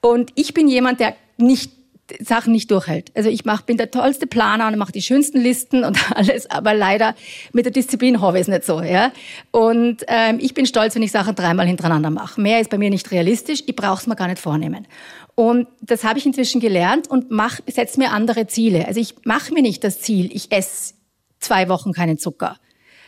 Und 0.00 0.30
ich 0.34 0.54
bin 0.54 0.68
jemand, 0.68 1.00
der 1.00 1.14
nicht 1.36 1.72
Sachen 2.18 2.52
nicht 2.52 2.70
durchhält. 2.70 3.12
Also 3.14 3.30
ich 3.30 3.44
mach, 3.44 3.62
bin 3.62 3.76
der 3.76 3.90
tollste 3.90 4.26
Planer 4.26 4.66
und 4.68 4.76
mache 4.76 4.92
die 4.92 5.02
schönsten 5.02 5.40
Listen 5.40 5.84
und 5.84 5.98
alles, 6.16 6.50
aber 6.50 6.74
leider 6.74 7.14
mit 7.52 7.64
der 7.66 7.72
Disziplin 7.72 8.20
habe 8.20 8.38
ich 8.38 8.42
es 8.42 8.48
nicht 8.48 8.64
so. 8.64 8.80
Ja? 8.80 9.12
Und 9.50 10.04
ähm, 10.08 10.38
ich 10.40 10.54
bin 10.54 10.66
stolz, 10.66 10.94
wenn 10.94 11.02
ich 11.02 11.12
Sachen 11.12 11.34
dreimal 11.34 11.66
hintereinander 11.66 12.10
mache. 12.10 12.40
Mehr 12.40 12.60
ist 12.60 12.70
bei 12.70 12.78
mir 12.78 12.90
nicht 12.90 13.10
realistisch, 13.10 13.62
ich 13.66 13.76
brauche 13.76 14.00
es 14.00 14.06
mir 14.06 14.16
gar 14.16 14.28
nicht 14.28 14.40
vornehmen. 14.40 14.86
Und 15.34 15.68
das 15.80 16.04
habe 16.04 16.18
ich 16.18 16.26
inzwischen 16.26 16.60
gelernt 16.60 17.08
und 17.08 17.30
mach, 17.30 17.60
setze 17.66 17.98
mir 17.98 18.12
andere 18.12 18.46
Ziele. 18.46 18.86
Also 18.86 19.00
ich 19.00 19.14
mache 19.24 19.54
mir 19.54 19.62
nicht 19.62 19.84
das 19.84 20.00
Ziel, 20.00 20.30
ich 20.34 20.52
esse 20.52 20.94
zwei 21.38 21.68
Wochen 21.68 21.92
keinen 21.92 22.18
Zucker. 22.18 22.56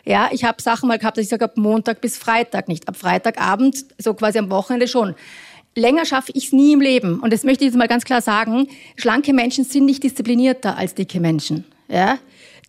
Ja, 0.05 0.31
ich 0.33 0.45
habe 0.45 0.61
Sachen 0.61 0.89
mal 0.89 0.99
gehabt, 0.99 1.17
dass 1.17 1.25
ich 1.25 1.31
sage, 1.31 1.45
ab 1.45 1.57
Montag 1.57 2.01
bis 2.01 2.19
Freitag 2.19 2.69
nicht, 2.69 2.89
ab 2.89 2.97
Freitagabend, 2.97 3.85
so 3.99 4.15
quasi 4.15 4.39
am 4.39 4.51
Wochenende 4.51 4.89
schon. 4.89 5.15
Länger 5.77 6.05
schaffe 6.05 6.33
ich 6.35 6.47
es 6.47 6.53
nie 6.53 6.73
im 6.73 6.81
Leben. 6.81 7.21
Und 7.21 7.33
das 7.33 7.45
möchte 7.45 7.65
ich 7.65 7.71
jetzt 7.71 7.79
mal 7.79 7.89
ganz 7.89 8.05
klar 8.05 8.21
sagen. 8.21 8.69
Schlanke 8.97 9.33
Menschen 9.33 9.65
sind 9.65 9.87
nicht 9.87 10.03
disziplinierter 10.03 10.77
als 10.77 10.95
dicke 10.95 11.21
Menschen. 11.21 11.65
Ja? 11.89 12.19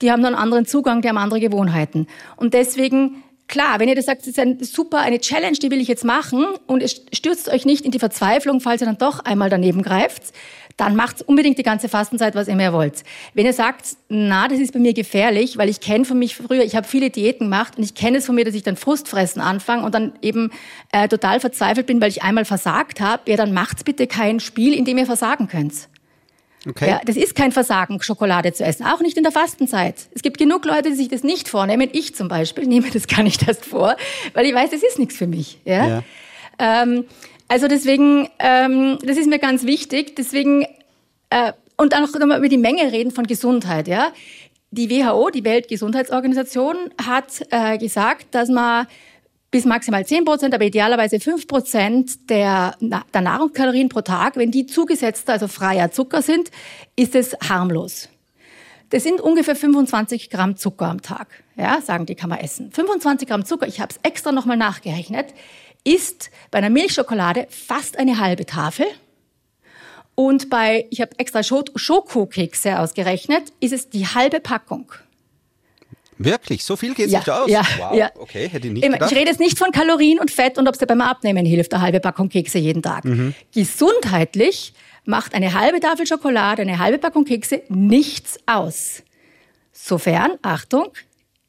Die 0.02 0.12
haben 0.12 0.24
einen 0.24 0.36
anderen 0.36 0.66
Zugang, 0.66 1.02
die 1.02 1.10
haben 1.10 1.18
andere 1.18 1.40
Gewohnheiten. 1.40 2.08
Und 2.38 2.54
deswegen 2.54 3.24
Klar, 3.54 3.80
wenn 3.80 3.88
ihr 3.88 3.94
das 3.94 4.08
sagt, 4.08 4.24
es 4.24 4.30
ist 4.30 4.40
ein 4.40 4.64
super, 4.64 5.02
eine 5.02 5.20
Challenge, 5.20 5.56
die 5.56 5.70
will 5.70 5.80
ich 5.80 5.88
jetzt 5.88 6.04
machen 6.04 6.44
und 6.66 6.82
es 6.82 7.04
stürzt 7.14 7.50
euch 7.50 7.66
nicht 7.68 7.86
in 7.86 7.92
die 7.92 8.00
Verzweiflung, 8.00 8.62
falls 8.62 8.82
ihr 8.82 8.88
dann 8.88 8.98
doch 8.98 9.20
einmal 9.20 9.52
daneben 9.52 9.84
greift, 9.84 10.34
dann 10.76 10.96
macht 10.96 11.22
unbedingt 11.22 11.60
die 11.60 11.64
ganze 11.64 11.88
Fastenzeit, 11.88 12.34
was 12.34 12.48
ihr 12.48 12.56
mehr 12.56 12.74
wollt. 12.74 13.04
Wenn 13.36 13.46
ihr 13.46 13.54
sagt, 13.54 13.96
na, 14.10 14.48
das 14.48 14.58
ist 14.58 14.74
bei 14.74 14.80
mir 14.80 14.96
gefährlich, 14.96 15.56
weil 15.60 15.70
ich 15.70 15.82
kenne 15.82 16.04
von 16.04 16.18
mich 16.18 16.36
früher, 16.36 16.64
ich 16.64 16.76
habe 16.76 16.88
viele 16.88 17.12
Diäten 17.12 17.46
gemacht 17.46 17.78
und 17.78 17.84
ich 17.84 17.94
kenne 17.94 18.18
es 18.18 18.26
von 18.26 18.34
mir, 18.34 18.44
dass 18.44 18.56
ich 18.56 18.64
dann 18.64 18.76
Frustfressen 18.76 19.40
anfange 19.40 19.86
und 19.86 19.94
dann 19.94 20.14
eben 20.24 20.50
äh, 20.92 21.08
total 21.08 21.40
verzweifelt 21.40 21.86
bin, 21.86 22.02
weil 22.02 22.10
ich 22.10 22.24
einmal 22.24 22.46
versagt 22.46 23.02
habe, 23.02 23.30
ja, 23.30 23.38
dann 23.38 23.54
macht's 23.54 23.84
bitte 23.84 24.08
kein 24.08 24.40
Spiel, 24.40 24.74
in 24.74 24.84
dem 24.84 24.98
ihr 24.98 25.06
versagen 25.06 25.48
könnt. 25.48 25.90
Okay. 26.68 26.90
Ja, 26.90 27.02
das 27.06 27.18
ist 27.18 27.36
kein 27.36 27.52
Versagen, 27.52 28.02
Schokolade 28.02 28.54
zu 28.54 28.64
essen, 28.64 28.86
auch 28.86 29.02
nicht 29.02 29.18
in 29.18 29.24
der 29.24 29.32
Fastenzeit. 29.32 29.96
Es 30.16 30.22
gibt 30.22 30.38
genug 30.38 30.66
Leute, 30.66 30.90
die 30.90 30.96
sich 30.96 31.10
das 31.10 31.24
nicht 31.24 31.50
vornehmen. 31.50 31.90
Ich 31.92 32.16
zum 32.16 32.28
Beispiel 32.28 32.66
nehme 32.68 32.90
das 32.90 33.08
gar 33.08 33.24
nicht 33.24 33.48
erst 33.48 33.66
vor, 33.66 33.96
weil 34.34 34.46
ich 34.46 34.54
weiß, 34.54 34.70
das 34.72 34.84
ist 34.84 35.00
nichts 35.00 35.16
für 35.18 35.28
mich. 35.28 35.60
Ja? 35.66 35.88
ja. 35.88 36.04
Ähm, 36.60 37.06
also 37.48 37.68
deswegen, 37.68 38.30
ähm, 38.40 38.98
das 39.04 39.18
ist 39.18 39.28
mir 39.28 39.40
ganz 39.40 39.66
wichtig. 39.66 40.16
Deswegen 40.16 40.66
äh, 41.30 41.54
und 41.78 41.94
dann 41.94 42.04
noch 42.04 42.26
mal 42.26 42.38
über 42.38 42.50
die 42.50 42.58
Menge 42.58 42.92
reden 42.92 43.12
von 43.12 43.26
Gesundheit. 43.26 43.88
Ja, 43.88 44.14
die 44.72 44.90
WHO, 44.90 45.30
die 45.30 45.44
Weltgesundheitsorganisation, 45.44 46.76
hat 47.04 47.46
äh, 47.52 47.78
gesagt, 47.78 48.28
dass 48.32 48.50
man 48.50 48.88
bis 49.54 49.66
maximal 49.66 50.04
10 50.04 50.26
Prozent, 50.26 50.56
aber 50.56 50.66
idealerweise 50.66 51.20
5 51.20 51.48
Prozent 51.48 52.30
der, 52.32 52.76
der 52.82 53.22
Nahrungskalorien 53.22 53.88
pro 53.88 54.02
Tag, 54.02 54.36
wenn 54.36 54.50
die 54.50 54.66
zugesetzt, 54.66 55.30
also 55.30 55.48
freier 55.48 55.92
Zucker 55.92 56.24
sind, 56.24 56.50
ist 56.96 57.14
es 57.14 57.38
harmlos. 57.48 58.10
Das 58.90 59.04
sind 59.04 59.22
ungefähr 59.22 59.56
25 59.56 60.32
Gramm 60.32 60.58
Zucker 60.58 60.88
am 60.88 61.04
Tag. 61.04 61.28
Ja, 61.56 61.82
sagen 61.82 62.08
die, 62.08 62.16
kann 62.16 62.32
man 62.32 62.40
essen. 62.40 62.72
25 62.72 63.28
Gramm 63.28 63.46
Zucker, 63.46 63.68
ich 63.68 63.80
habe 63.80 63.94
es 63.94 64.00
extra 64.02 64.32
nochmal 64.32 64.58
nachgerechnet, 64.58 65.36
ist 65.84 66.32
bei 66.50 66.58
einer 66.58 66.72
Milchschokolade 66.72 67.46
fast 67.52 68.00
eine 68.00 68.20
halbe 68.20 68.48
Tafel. 68.48 68.88
Und 70.16 70.50
bei, 70.50 70.88
ich 70.90 71.00
habe 71.00 71.12
extra 71.20 71.44
Schokokekse 71.44 72.80
ausgerechnet, 72.80 73.54
ist 73.60 73.74
es 73.74 73.88
die 73.92 74.08
halbe 74.08 74.40
Packung. 74.40 74.92
Wirklich? 76.26 76.64
So 76.64 76.76
viel 76.76 76.94
geht 76.94 77.10
ja, 77.10 77.20
sich 77.20 77.32
aus? 77.32 77.50
Ja, 77.50 77.62
wow, 77.78 77.96
ja. 77.96 78.12
okay, 78.20 78.48
hätte 78.48 78.68
ich 78.68 78.74
nicht 78.74 78.84
gedacht. 78.84 79.12
Ich 79.12 79.18
rede 79.18 79.30
jetzt 79.30 79.40
nicht 79.40 79.58
von 79.58 79.72
Kalorien 79.72 80.20
und 80.20 80.32
Fett 80.32 80.58
und 80.58 80.68
ob 80.68 80.74
es 80.74 80.80
dir 80.80 80.88
beim 80.88 81.02
Abnehmen 81.02 81.46
hilft, 81.46 81.74
eine 81.74 81.84
halbe 81.84 82.00
Packung 82.00 82.30
Kekse 82.30 82.60
jeden 82.60 82.82
Tag. 82.82 83.06
Mhm. 83.06 83.34
Gesundheitlich 83.54 84.74
macht 85.06 85.34
eine 85.34 85.54
halbe 85.54 85.80
Tafel 85.80 86.08
Schokolade, 86.08 86.62
eine 86.62 86.80
halbe 86.80 86.98
Packung 86.98 87.26
Kekse 87.26 87.62
nichts 87.70 88.38
aus. 88.46 89.04
Sofern, 89.72 90.38
Achtung, 90.42 90.90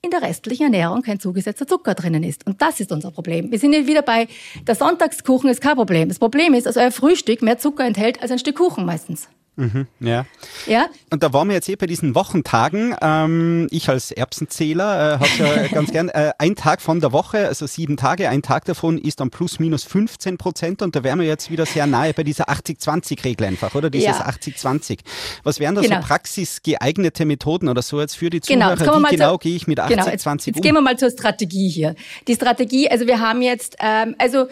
in 0.05 0.11
der 0.11 0.23
restlichen 0.23 0.65
Ernährung 0.65 1.03
kein 1.03 1.19
zugesetzter 1.19 1.67
Zucker 1.67 1.95
drinnen 1.95 2.23
ist. 2.23 2.47
Und 2.47 2.61
das 2.61 2.81
ist 2.81 2.93
unser 2.93 3.11
Problem. 3.11 3.51
Wir 3.51 3.59
sind 3.59 3.73
jetzt 3.73 3.87
wieder 3.87 4.03
bei, 4.03 4.29
der 4.67 4.75
Sonntagskuchen 4.75 5.49
ist 5.49 5.61
kein 5.61 5.77
Problem. 5.77 6.09
Das 6.09 6.19
Problem 6.19 6.55
ist, 6.55 6.67
dass 6.67 6.77
euer 6.77 6.91
Frühstück 6.91 7.43
mehr 7.43 7.59
Zucker 7.59 7.85
enthält 7.85 8.21
als 8.21 8.31
ein 8.31 8.39
Stück 8.39 8.57
Kuchen 8.57 8.85
meistens. 8.85 9.29
Mhm, 9.57 9.87
ja. 10.01 10.27
ja. 10.67 10.87
Und 11.11 11.23
da 11.23 11.33
waren 11.33 11.49
wir 11.49 11.55
jetzt 11.55 11.69
eh 11.69 11.77
bei 11.77 11.87
diesen 11.87 12.14
Wochentagen. 12.14 12.97
Ähm, 13.01 13.69
ich 13.71 13.88
als 13.88 14.11
Erbsenzähler 14.11 15.14
äh, 15.14 15.19
habe 15.19 15.29
ja 15.38 15.69
ganz 15.73 15.93
gern 15.93 16.09
äh, 16.09 16.33
ein 16.38 16.57
Tag 16.57 16.81
von 16.81 17.01
der 17.01 17.12
Woche, 17.12 17.47
also 17.47 17.67
sieben 17.67 17.97
Tage, 17.97 18.29
ein 18.29 18.43
Tag 18.43 18.64
davon 18.64 18.99
ist 18.99 19.21
dann 19.21 19.31
plus 19.31 19.61
minus 19.61 19.85
15 19.85 20.38
Prozent 20.38 20.83
und 20.83 20.97
da 20.97 21.05
wären 21.05 21.21
wir 21.21 21.27
jetzt 21.27 21.51
wieder 21.51 21.67
sehr 21.67 21.87
nahe 21.87 22.12
bei 22.14 22.25
dieser 22.25 22.49
80-20-Regel 22.49 23.47
einfach, 23.47 23.75
oder? 23.77 23.90
Dieses 23.90 24.19
ja. 24.19 24.27
80-20. 24.29 24.99
Was 25.45 25.61
wären 25.61 25.77
da 25.77 25.83
genau. 25.83 26.01
so 26.01 26.07
praxisgeeignete 26.07 27.25
Methoden 27.25 27.69
oder 27.69 27.83
so 27.83 28.01
jetzt 28.01 28.17
für 28.17 28.31
die 28.31 28.40
genau, 28.40 28.75
Zuhörer? 28.75 28.97
Genau, 28.97 29.09
Wie 29.09 29.17
genau 29.17 29.38
gehe 29.38 29.55
ich 29.55 29.67
mit 29.69 29.79
80-20 29.79 29.88
genau, 29.88 30.07
jetzt, 30.07 30.47
jetzt 30.47 30.57
um? 30.57 30.62
gehen 30.62 30.75
wir 30.75 30.81
mal 30.81 30.99
zur 30.99 31.11
Strategie 31.11 31.69
hier. 31.69 31.95
Die 32.27 32.35
Strategie, 32.35 32.90
also 32.90 33.07
wir 33.07 33.21
haben 33.21 33.40
jetzt, 33.40 33.77
ähm, 33.81 34.17
also 34.19 34.49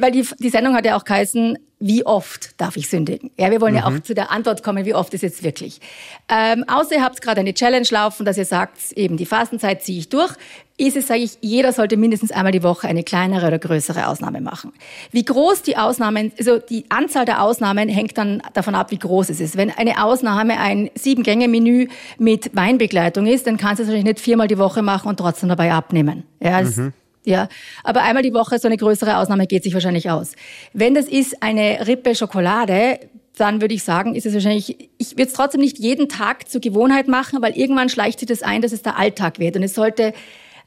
weil 0.00 0.12
die, 0.12 0.26
die 0.38 0.50
Sendung 0.50 0.74
hat 0.74 0.84
ja 0.84 0.96
auch 0.96 1.04
geheißen, 1.04 1.58
wie 1.82 2.04
oft 2.04 2.60
darf 2.60 2.76
ich 2.76 2.90
sündigen? 2.90 3.30
Ja, 3.38 3.50
wir 3.50 3.60
wollen 3.62 3.72
mhm. 3.72 3.78
ja 3.78 3.86
auch 3.86 3.98
zu 4.00 4.14
der 4.14 4.30
Antwort 4.30 4.62
kommen, 4.62 4.84
wie 4.84 4.94
oft 4.94 5.14
ist 5.14 5.22
jetzt 5.22 5.42
wirklich. 5.42 5.80
Ähm, 6.28 6.64
außer 6.68 6.96
ihr 6.96 7.02
habt 7.02 7.22
gerade 7.22 7.40
eine 7.40 7.54
Challenge 7.54 7.86
laufen, 7.90 8.26
dass 8.26 8.36
ihr 8.36 8.44
sagt, 8.44 8.92
eben 8.92 9.16
die 9.16 9.24
Fastenzeit 9.24 9.82
ziehe 9.82 9.98
ich 9.98 10.10
durch, 10.10 10.34
ist 10.76 10.96
es, 10.96 11.06
sage 11.06 11.20
ich, 11.20 11.38
jeder 11.40 11.72
sollte 11.72 11.96
mindestens 11.96 12.32
einmal 12.32 12.52
die 12.52 12.62
Woche 12.62 12.86
eine 12.86 13.02
kleinere 13.02 13.46
oder 13.46 13.58
größere 13.58 14.08
Ausnahme 14.08 14.42
machen. 14.42 14.72
Wie 15.10 15.24
groß 15.24 15.62
die 15.62 15.78
Ausnahmen, 15.78 16.32
also 16.38 16.58
die 16.58 16.84
Anzahl 16.90 17.24
der 17.24 17.42
Ausnahmen 17.42 17.88
hängt 17.88 18.16
dann 18.18 18.42
davon 18.52 18.74
ab, 18.74 18.90
wie 18.90 18.98
groß 18.98 19.30
es 19.30 19.40
ist. 19.40 19.56
Wenn 19.56 19.70
eine 19.70 20.04
Ausnahme 20.04 20.58
ein 20.58 20.90
Sieben-Gänge-Menü 20.94 21.88
mit 22.18 22.54
Weinbegleitung 22.54 23.26
ist, 23.26 23.46
dann 23.46 23.56
kannst 23.56 23.78
du 23.78 23.84
es 23.84 23.88
wahrscheinlich 23.88 24.14
nicht 24.16 24.20
viermal 24.20 24.48
die 24.48 24.58
Woche 24.58 24.82
machen 24.82 25.08
und 25.08 25.18
trotzdem 25.18 25.48
dabei 25.48 25.72
abnehmen. 25.72 26.24
Ja, 26.40 26.60
das, 26.62 26.76
mhm. 26.76 26.92
Ja, 27.24 27.48
aber 27.84 28.02
einmal 28.02 28.22
die 28.22 28.32
Woche 28.32 28.58
so 28.58 28.66
eine 28.66 28.78
größere 28.78 29.18
Ausnahme 29.18 29.46
geht 29.46 29.62
sich 29.62 29.74
wahrscheinlich 29.74 30.10
aus. 30.10 30.32
Wenn 30.72 30.94
das 30.94 31.06
ist 31.06 31.42
eine 31.42 31.86
Rippe 31.86 32.14
Schokolade, 32.14 32.98
dann 33.36 33.60
würde 33.60 33.74
ich 33.74 33.84
sagen, 33.84 34.14
ist 34.14 34.26
es 34.26 34.34
wahrscheinlich, 34.34 34.90
ich 34.98 35.12
würde 35.12 35.24
es 35.24 35.32
trotzdem 35.32 35.60
nicht 35.60 35.78
jeden 35.78 36.08
Tag 36.08 36.48
zur 36.48 36.60
Gewohnheit 36.60 37.08
machen, 37.08 37.42
weil 37.42 37.56
irgendwann 37.56 37.88
schleicht 37.88 38.20
sich 38.20 38.28
das 38.28 38.42
ein, 38.42 38.62
dass 38.62 38.72
es 38.72 38.82
der 38.82 38.98
Alltag 38.98 39.38
wird. 39.38 39.56
Und 39.56 39.62
es 39.62 39.74
sollte 39.74 40.12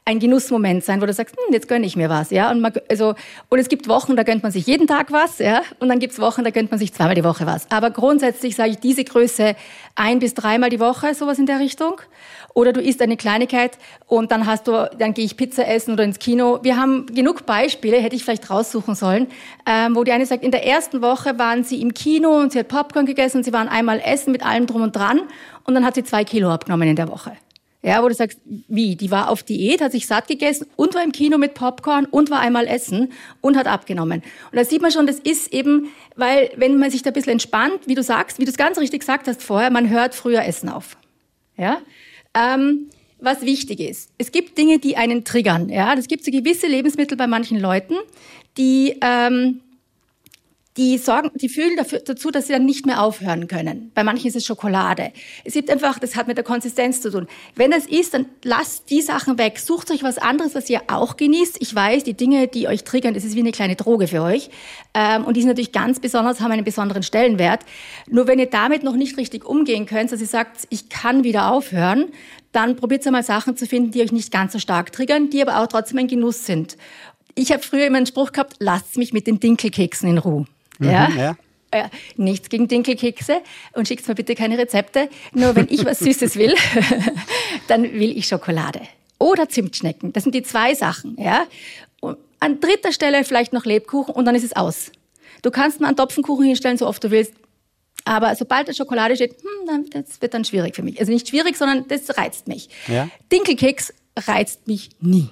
ein 0.06 0.18
Genussmoment 0.18 0.84
sein, 0.84 1.00
wo 1.00 1.06
du 1.06 1.12
sagst, 1.12 1.34
hm, 1.36 1.54
jetzt 1.54 1.66
gönne 1.66 1.86
ich 1.86 1.96
mir 1.96 2.10
was, 2.10 2.30
ja. 2.30 2.50
Und, 2.50 2.60
man, 2.60 2.72
also, 2.90 3.14
und 3.48 3.58
es 3.58 3.68
gibt 3.68 3.88
Wochen, 3.88 4.16
da 4.16 4.22
gönnt 4.22 4.42
man 4.42 4.52
sich 4.52 4.66
jeden 4.66 4.86
Tag 4.86 5.12
was, 5.12 5.38
ja. 5.38 5.62
Und 5.80 5.88
dann 5.88 5.98
gibt's 5.98 6.18
Wochen, 6.18 6.44
da 6.44 6.50
gönnt 6.50 6.70
man 6.70 6.78
sich 6.78 6.92
zweimal 6.92 7.14
die 7.14 7.24
Woche 7.24 7.46
was. 7.46 7.70
Aber 7.70 7.90
grundsätzlich 7.90 8.54
sage 8.54 8.70
ich 8.70 8.78
diese 8.78 9.04
Größe 9.04 9.56
ein 9.94 10.18
bis 10.18 10.34
dreimal 10.34 10.68
die 10.68 10.80
Woche, 10.80 11.14
sowas 11.14 11.38
in 11.38 11.46
der 11.46 11.58
Richtung. 11.58 12.00
Oder 12.54 12.72
du 12.72 12.80
isst 12.80 13.02
eine 13.02 13.16
Kleinigkeit 13.16 13.78
und 14.06 14.30
dann 14.30 14.46
hast 14.46 14.68
du, 14.68 14.88
dann 14.96 15.12
gehe 15.12 15.24
ich 15.24 15.36
Pizza 15.36 15.66
essen 15.66 15.92
oder 15.92 16.04
ins 16.04 16.20
Kino. 16.20 16.60
Wir 16.62 16.76
haben 16.76 17.06
genug 17.06 17.46
Beispiele, 17.46 17.96
hätte 17.98 18.14
ich 18.14 18.24
vielleicht 18.24 18.48
raussuchen 18.48 18.94
sollen, 18.94 19.26
ähm, 19.66 19.96
wo 19.96 20.04
die 20.04 20.12
eine 20.12 20.24
sagt, 20.24 20.44
in 20.44 20.52
der 20.52 20.64
ersten 20.64 21.02
Woche 21.02 21.36
waren 21.36 21.64
sie 21.64 21.82
im 21.82 21.94
Kino 21.94 22.38
und 22.38 22.52
sie 22.52 22.60
hat 22.60 22.68
Popcorn 22.68 23.06
gegessen 23.06 23.38
und 23.38 23.44
sie 23.44 23.52
waren 23.52 23.68
einmal 23.68 24.00
essen 24.04 24.30
mit 24.30 24.46
allem 24.46 24.66
drum 24.66 24.82
und 24.82 24.94
dran 24.94 25.20
und 25.64 25.74
dann 25.74 25.84
hat 25.84 25.96
sie 25.96 26.04
zwei 26.04 26.22
Kilo 26.24 26.48
abgenommen 26.48 26.88
in 26.88 26.96
der 26.96 27.08
Woche. 27.08 27.32
Ja, 27.84 28.02
wo 28.02 28.08
du 28.08 28.14
sagst, 28.14 28.40
wie? 28.46 28.96
Die 28.96 29.10
war 29.10 29.28
auf 29.28 29.42
Diät, 29.42 29.82
hat 29.82 29.92
sich 29.92 30.06
satt 30.06 30.26
gegessen 30.26 30.66
und 30.74 30.94
war 30.94 31.04
im 31.04 31.12
Kino 31.12 31.36
mit 31.36 31.52
Popcorn 31.52 32.06
und 32.06 32.30
war 32.30 32.40
einmal 32.40 32.66
essen 32.66 33.12
und 33.42 33.58
hat 33.58 33.66
abgenommen. 33.66 34.22
Und 34.50 34.56
da 34.56 34.64
sieht 34.64 34.80
man 34.80 34.90
schon, 34.90 35.06
das 35.06 35.18
ist 35.18 35.52
eben, 35.52 35.88
weil 36.16 36.50
wenn 36.56 36.78
man 36.78 36.90
sich 36.90 37.02
da 37.02 37.10
ein 37.10 37.12
bisschen 37.12 37.32
entspannt, 37.32 37.80
wie 37.84 37.94
du 37.94 38.02
sagst, 38.02 38.38
wie 38.38 38.46
du 38.46 38.50
es 38.50 38.56
ganz 38.56 38.78
richtig 38.78 39.00
gesagt 39.00 39.28
hast 39.28 39.42
vorher, 39.42 39.70
man 39.70 39.90
hört 39.90 40.14
früher 40.14 40.46
Essen 40.46 40.70
auf. 40.70 40.96
Ja? 41.58 41.78
Ähm, 42.34 42.90
was 43.20 43.42
wichtig 43.42 43.80
ist. 43.80 44.10
Es 44.18 44.32
gibt 44.32 44.58
Dinge, 44.58 44.78
die 44.78 44.96
einen 44.96 45.24
triggern. 45.24 45.68
Ja, 45.68 45.94
es 45.94 46.08
gibt 46.08 46.24
so 46.24 46.30
gewisse 46.30 46.66
Lebensmittel 46.66 47.16
bei 47.16 47.26
manchen 47.26 47.58
Leuten, 47.58 47.94
die 48.58 48.96
ähm, 49.00 49.60
die 50.76 50.98
sorgen, 50.98 51.30
die 51.34 51.48
fühlen 51.48 51.76
dafür, 51.76 52.00
dazu, 52.00 52.32
dass 52.32 52.48
sie 52.48 52.52
dann 52.52 52.66
nicht 52.66 52.84
mehr 52.84 53.00
aufhören 53.00 53.46
können. 53.46 53.92
Bei 53.94 54.02
manchen 54.02 54.26
ist 54.26 54.34
es 54.34 54.44
Schokolade. 54.44 55.12
Es 55.44 55.54
gibt 55.54 55.70
einfach, 55.70 56.00
das 56.00 56.16
hat 56.16 56.26
mit 56.26 56.36
der 56.36 56.44
Konsistenz 56.44 57.00
zu 57.00 57.12
tun. 57.12 57.28
Wenn 57.54 57.70
das 57.70 57.86
ist, 57.86 58.14
dann 58.14 58.26
lasst 58.42 58.90
die 58.90 59.00
Sachen 59.00 59.38
weg. 59.38 59.60
Sucht 59.60 59.92
euch 59.92 60.02
was 60.02 60.18
anderes, 60.18 60.56
was 60.56 60.68
ihr 60.68 60.82
auch 60.88 61.16
genießt. 61.16 61.58
Ich 61.60 61.72
weiß, 61.72 62.02
die 62.02 62.14
Dinge, 62.14 62.48
die 62.48 62.66
euch 62.66 62.82
triggern, 62.82 63.14
das 63.14 63.24
ist 63.24 63.36
wie 63.36 63.40
eine 63.40 63.52
kleine 63.52 63.76
Droge 63.76 64.08
für 64.08 64.22
euch. 64.22 64.50
Ähm, 64.94 65.24
und 65.24 65.36
die 65.36 65.42
sind 65.42 65.48
natürlich 65.48 65.70
ganz 65.70 66.00
besonders, 66.00 66.40
haben 66.40 66.50
einen 66.50 66.64
besonderen 66.64 67.04
Stellenwert. 67.04 67.60
Nur 68.08 68.26
wenn 68.26 68.40
ihr 68.40 68.50
damit 68.50 68.82
noch 68.82 68.96
nicht 68.96 69.16
richtig 69.16 69.44
umgehen 69.44 69.86
könnt, 69.86 70.10
dass 70.10 70.20
ihr 70.20 70.26
sagt, 70.26 70.66
ich 70.70 70.88
kann 70.88 71.22
wieder 71.22 71.52
aufhören, 71.52 72.06
dann 72.50 72.74
probiert 72.74 73.06
einmal 73.06 73.22
Sachen 73.22 73.56
zu 73.56 73.66
finden, 73.66 73.92
die 73.92 74.02
euch 74.02 74.12
nicht 74.12 74.32
ganz 74.32 74.52
so 74.52 74.58
stark 74.58 74.92
triggern, 74.92 75.30
die 75.30 75.40
aber 75.40 75.60
auch 75.60 75.68
trotzdem 75.68 75.98
ein 75.98 76.08
Genuss 76.08 76.46
sind. 76.46 76.76
Ich 77.36 77.52
habe 77.52 77.62
früher 77.62 77.86
immer 77.86 77.96
einen 77.96 78.06
Spruch 78.06 78.32
gehabt, 78.32 78.56
lasst 78.58 78.96
mich 78.96 79.12
mit 79.12 79.26
den 79.26 79.40
Dinkelkeksen 79.40 80.08
in 80.08 80.18
Ruhe. 80.18 80.46
Mhm, 80.78 80.90
ja. 80.90 81.08
ja. 81.10 81.36
Ja, 81.74 81.90
nichts 82.16 82.50
gegen 82.50 82.68
Dinkelkekse 82.68 83.40
und 83.72 83.88
schickt 83.88 84.06
mir 84.06 84.14
bitte 84.14 84.36
keine 84.36 84.56
Rezepte. 84.56 85.08
Nur 85.32 85.56
wenn 85.56 85.66
ich 85.68 85.84
was 85.84 85.98
Süßes 86.00 86.36
will, 86.36 86.54
dann 87.66 87.82
will 87.82 88.16
ich 88.16 88.28
Schokolade. 88.28 88.80
Oder 89.18 89.48
Zimtschnecken. 89.48 90.12
Das 90.12 90.22
sind 90.22 90.36
die 90.36 90.44
zwei 90.44 90.74
Sachen. 90.74 91.16
Ja? 91.18 91.46
Und 92.00 92.18
an 92.38 92.60
dritter 92.60 92.92
Stelle 92.92 93.24
vielleicht 93.24 93.52
noch 93.52 93.64
Lebkuchen 93.64 94.14
und 94.14 94.24
dann 94.24 94.36
ist 94.36 94.44
es 94.44 94.54
aus. 94.54 94.92
Du 95.42 95.50
kannst 95.50 95.80
mal 95.80 95.88
einen 95.88 95.96
Topfenkuchen 95.96 96.46
hinstellen, 96.46 96.78
so 96.78 96.86
oft 96.86 97.02
du 97.02 97.10
willst. 97.10 97.34
Aber 98.04 98.34
sobald 98.36 98.68
da 98.68 98.72
Schokolade 98.72 99.16
steht, 99.16 99.32
hm, 99.32 99.66
dann, 99.66 99.86
das 99.90 100.20
wird 100.22 100.34
dann 100.34 100.44
schwierig 100.44 100.76
für 100.76 100.82
mich. 100.82 101.00
Also 101.00 101.10
nicht 101.10 101.28
schwierig, 101.28 101.56
sondern 101.56 101.88
das 101.88 102.16
reizt 102.16 102.46
mich. 102.46 102.68
Ja? 102.86 103.08
Dinkelkeks 103.32 103.92
reizt 104.16 104.68
mich 104.68 104.90
nie. 105.00 105.28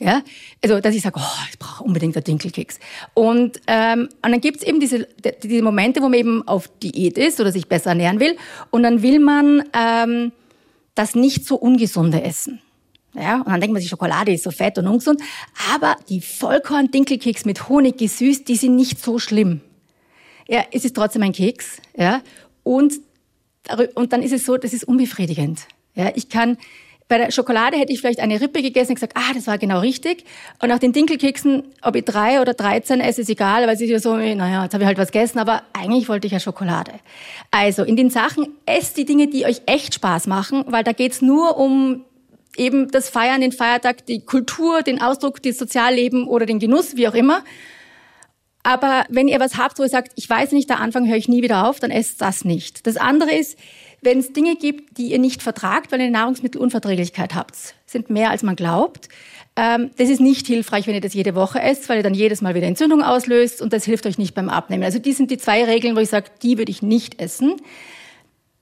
Ja, 0.00 0.22
also 0.62 0.78
dass 0.80 0.94
ich 0.94 1.02
sage, 1.02 1.18
oh, 1.18 1.44
ich 1.50 1.58
brauche 1.58 1.82
unbedingt 1.82 2.16
einen 2.16 2.22
Dinkelkeks. 2.22 2.78
Und, 3.14 3.60
ähm, 3.66 4.08
und 4.22 4.30
dann 4.30 4.40
gibt's 4.40 4.62
eben 4.62 4.78
diese, 4.78 5.08
diese 5.42 5.62
Momente, 5.62 6.00
wo 6.00 6.04
man 6.04 6.18
eben 6.18 6.46
auf 6.46 6.68
Diät 6.80 7.18
ist 7.18 7.40
oder 7.40 7.50
sich 7.50 7.66
besser 7.66 7.90
ernähren 7.90 8.20
will. 8.20 8.36
Und 8.70 8.84
dann 8.84 9.02
will 9.02 9.18
man 9.18 9.64
ähm, 9.76 10.30
das 10.94 11.16
nicht 11.16 11.44
so 11.44 11.56
ungesunde 11.56 12.22
essen. 12.22 12.60
Ja, 13.14 13.38
und 13.38 13.48
dann 13.48 13.60
denkt 13.60 13.72
man 13.72 13.82
sich, 13.82 13.90
Schokolade 13.90 14.32
ist 14.32 14.44
so 14.44 14.52
fett 14.52 14.78
und 14.78 14.86
ungesund. 14.86 15.20
Aber 15.74 15.96
die 16.08 16.20
Vollkorn-Dinkelkeks 16.20 17.44
mit 17.44 17.68
Honig 17.68 17.98
gesüßt, 17.98 18.46
die 18.46 18.54
sind 18.54 18.76
nicht 18.76 19.02
so 19.02 19.18
schlimm. 19.18 19.62
Ja, 20.46 20.64
es 20.70 20.84
ist 20.84 20.94
trotzdem 20.94 21.22
ein 21.22 21.32
Keks. 21.32 21.82
Ja, 21.96 22.22
und, 22.62 22.94
und 23.94 24.12
dann 24.12 24.22
ist 24.22 24.32
es 24.32 24.44
so, 24.44 24.56
das 24.56 24.72
ist 24.72 24.84
unbefriedigend. 24.84 25.66
Ja, 25.94 26.12
ich 26.14 26.28
kann, 26.28 26.58
bei 27.08 27.16
der 27.16 27.30
Schokolade 27.30 27.78
hätte 27.78 27.92
ich 27.92 28.00
vielleicht 28.00 28.20
eine 28.20 28.40
Rippe 28.40 28.60
gegessen 28.60 28.90
und 28.90 28.96
gesagt, 28.96 29.14
ah, 29.16 29.32
das 29.34 29.46
war 29.46 29.56
genau 29.56 29.80
richtig. 29.80 30.24
Und 30.62 30.68
nach 30.68 30.78
den 30.78 30.92
Dinkelkeksen, 30.92 31.62
ob 31.80 31.96
ich 31.96 32.04
drei 32.04 32.40
oder 32.40 32.52
dreizehn 32.52 33.00
esse, 33.00 33.22
ist 33.22 33.30
egal, 33.30 33.62
weil 33.66 33.74
es 33.74 33.80
ist 33.80 33.88
ja 33.88 33.98
so, 33.98 34.14
naja, 34.14 34.64
jetzt 34.64 34.74
habe 34.74 34.84
ich 34.84 34.86
halt 34.86 34.98
was 34.98 35.10
gegessen, 35.10 35.38
aber 35.38 35.62
eigentlich 35.72 36.08
wollte 36.10 36.26
ich 36.26 36.34
ja 36.34 36.40
Schokolade. 36.40 36.92
Also 37.50 37.82
in 37.82 37.96
den 37.96 38.10
Sachen, 38.10 38.48
esst 38.66 38.98
die 38.98 39.06
Dinge, 39.06 39.28
die 39.28 39.46
euch 39.46 39.62
echt 39.64 39.94
Spaß 39.94 40.26
machen, 40.26 40.64
weil 40.68 40.84
da 40.84 40.92
geht's 40.92 41.22
nur 41.22 41.56
um 41.56 42.04
eben 42.58 42.90
das 42.90 43.08
Feiern, 43.08 43.40
den 43.40 43.52
Feiertag, 43.52 44.04
die 44.04 44.20
Kultur, 44.20 44.82
den 44.82 45.00
Ausdruck, 45.00 45.42
das 45.42 45.56
Sozialleben 45.56 46.26
oder 46.26 46.44
den 46.44 46.58
Genuss, 46.58 46.96
wie 46.96 47.08
auch 47.08 47.14
immer. 47.14 47.42
Aber 48.64 49.06
wenn 49.08 49.28
ihr 49.28 49.40
was 49.40 49.56
habt, 49.56 49.78
wo 49.78 49.82
ihr 49.84 49.88
sagt, 49.88 50.12
ich 50.16 50.28
weiß 50.28 50.52
nicht, 50.52 50.68
der 50.68 50.80
Anfang 50.80 51.08
höre 51.08 51.16
ich 51.16 51.28
nie 51.28 51.42
wieder 51.42 51.66
auf, 51.66 51.80
dann 51.80 51.90
esst 51.90 52.20
das 52.20 52.44
nicht. 52.44 52.86
Das 52.86 52.98
andere 52.98 53.32
ist, 53.32 53.58
wenn 54.00 54.18
es 54.18 54.32
Dinge 54.32 54.56
gibt, 54.56 54.98
die 54.98 55.12
ihr 55.12 55.18
nicht 55.18 55.42
vertragt, 55.42 55.90
weil 55.90 56.00
ihr 56.00 56.06
eine 56.06 56.12
Nahrungsmittelunverträglichkeit 56.12 57.34
habt, 57.34 57.56
sind 57.86 58.10
mehr 58.10 58.30
als 58.30 58.42
man 58.42 58.56
glaubt. 58.56 59.08
Ähm, 59.56 59.90
das 59.96 60.08
ist 60.08 60.20
nicht 60.20 60.46
hilfreich, 60.46 60.86
wenn 60.86 60.94
ihr 60.94 61.00
das 61.00 61.14
jede 61.14 61.34
Woche 61.34 61.60
esst, 61.60 61.88
weil 61.88 61.98
ihr 61.98 62.02
dann 62.02 62.14
jedes 62.14 62.40
Mal 62.40 62.54
wieder 62.54 62.66
Entzündung 62.66 63.02
auslöst 63.02 63.60
und 63.60 63.72
das 63.72 63.84
hilft 63.84 64.06
euch 64.06 64.16
nicht 64.16 64.34
beim 64.34 64.48
Abnehmen. 64.48 64.84
Also 64.84 64.98
die 65.00 65.12
sind 65.12 65.30
die 65.30 65.38
zwei 65.38 65.64
Regeln, 65.64 65.96
wo 65.96 66.00
ich 66.00 66.10
sage, 66.10 66.30
die 66.42 66.58
würde 66.58 66.70
ich 66.70 66.80
nicht 66.80 67.20
essen. 67.20 67.56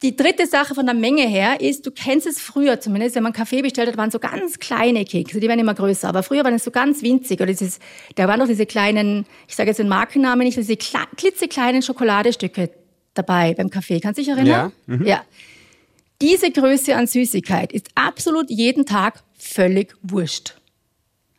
Die 0.02 0.14
dritte 0.14 0.46
Sache 0.46 0.74
von 0.74 0.84
der 0.84 0.94
Menge 0.94 1.26
her 1.26 1.60
ist, 1.60 1.86
du 1.86 1.90
kennst 1.90 2.26
es 2.26 2.38
früher 2.38 2.80
zumindest, 2.80 3.14
wenn 3.16 3.22
man 3.22 3.32
Kaffee 3.32 3.62
bestellt 3.62 3.88
hat, 3.88 3.96
waren 3.96 4.10
so 4.10 4.18
ganz 4.18 4.58
kleine 4.58 5.04
Kekse, 5.04 5.40
die 5.40 5.48
werden 5.48 5.60
immer 5.60 5.74
größer, 5.74 6.08
aber 6.08 6.22
früher 6.22 6.44
waren 6.44 6.54
es 6.54 6.64
so 6.64 6.70
ganz 6.70 7.02
winzig 7.02 7.40
oder 7.40 7.46
dieses, 7.46 7.78
da 8.14 8.28
waren 8.28 8.38
noch 8.38 8.46
diese 8.46 8.66
kleinen, 8.66 9.26
ich 9.48 9.56
sage 9.56 9.70
jetzt 9.70 9.78
den 9.78 9.88
Markennamen 9.88 10.46
nicht, 10.46 10.58
diese 10.58 10.76
klitzekleinen 10.76 11.80
Schokoladestücke 11.80 12.70
dabei 13.18 13.54
beim 13.54 13.70
Kaffee. 13.70 14.00
Kannst 14.00 14.18
du 14.18 14.22
dich 14.22 14.30
erinnern? 14.30 14.72
Ja. 14.86 14.94
Mhm. 14.94 15.06
ja. 15.06 15.24
Diese 16.22 16.50
Größe 16.50 16.96
an 16.96 17.06
Süßigkeit 17.06 17.72
ist 17.72 17.88
absolut 17.94 18.50
jeden 18.50 18.86
Tag 18.86 19.22
völlig 19.38 19.94
wurscht. 20.02 20.54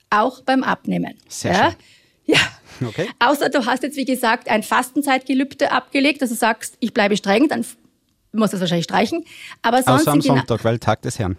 Auch 0.09 0.41
beim 0.41 0.63
Abnehmen. 0.63 1.15
Sehr 1.27 1.51
ja? 1.51 1.69
schön. 1.69 1.75
Ja. 2.25 2.39
Okay. 2.87 3.07
Außer 3.19 3.49
du 3.49 3.65
hast 3.65 3.81
jetzt, 3.83 3.97
wie 3.97 4.05
gesagt, 4.05 4.49
ein 4.49 4.61
Fastenzeitgelübde 4.61 5.71
abgelegt, 5.71 6.21
dass 6.21 6.29
du 6.29 6.35
sagst, 6.35 6.77
ich 6.79 6.93
bleibe 6.93 7.17
streng, 7.17 7.47
dann 7.47 7.65
musst 8.33 8.53
du 8.53 8.57
es 8.57 8.61
wahrscheinlich 8.61 8.83
streichen. 8.83 9.25
Aber 9.61 9.81
sonst 9.81 10.01
Außer 10.01 10.11
am 10.11 10.21
Sonntag, 10.21 10.63
weil 10.63 10.77
Tag 10.77 11.01
des 11.01 11.17
Herrn. 11.17 11.37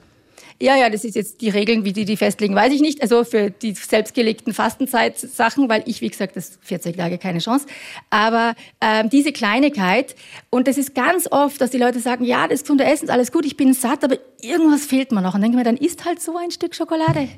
Ja, 0.61 0.77
ja, 0.77 0.91
das 0.91 1.05
ist 1.05 1.15
jetzt 1.15 1.41
die 1.41 1.51
Regeln, 1.51 1.85
wie 1.85 1.93
die 1.93 2.05
die 2.05 2.17
festlegen, 2.17 2.55
weiß 2.57 2.73
ich 2.73 2.81
nicht. 2.81 3.01
Also 3.01 3.23
für 3.23 3.51
die 3.51 3.75
selbstgelegten 3.75 4.53
Fastenzeitsachen, 4.53 5.69
weil 5.69 5.85
ich, 5.87 6.01
wie 6.01 6.09
gesagt, 6.09 6.35
das 6.35 6.59
40 6.63 6.97
Tage 6.97 7.19
keine 7.19 7.39
Chance. 7.39 7.67
Aber 8.11 8.55
ähm, 8.81 9.09
diese 9.09 9.31
Kleinigkeit, 9.31 10.17
und 10.51 10.67
das 10.67 10.77
ist 10.77 10.97
ganz 10.97 11.29
oft, 11.31 11.61
dass 11.61 11.71
die 11.71 11.79
Leute 11.79 12.01
sagen, 12.01 12.25
ja, 12.25 12.49
das 12.49 12.63
gesunde 12.63 12.85
Essen 12.85 13.05
ist 13.05 13.11
alles 13.11 13.31
gut, 13.31 13.47
ich 13.47 13.57
bin 13.57 13.73
satt, 13.73 14.03
aber 14.03 14.17
irgendwas 14.43 14.85
fehlt 14.85 15.13
mir 15.13 15.23
noch. 15.23 15.35
Und 15.35 15.43
denke 15.43 15.57
mir, 15.57 15.65
dann 15.65 15.77
isst 15.77 16.05
halt 16.05 16.21
so 16.21 16.37
ein 16.37 16.51
Stück 16.51 16.75
Schokolade. 16.75 17.29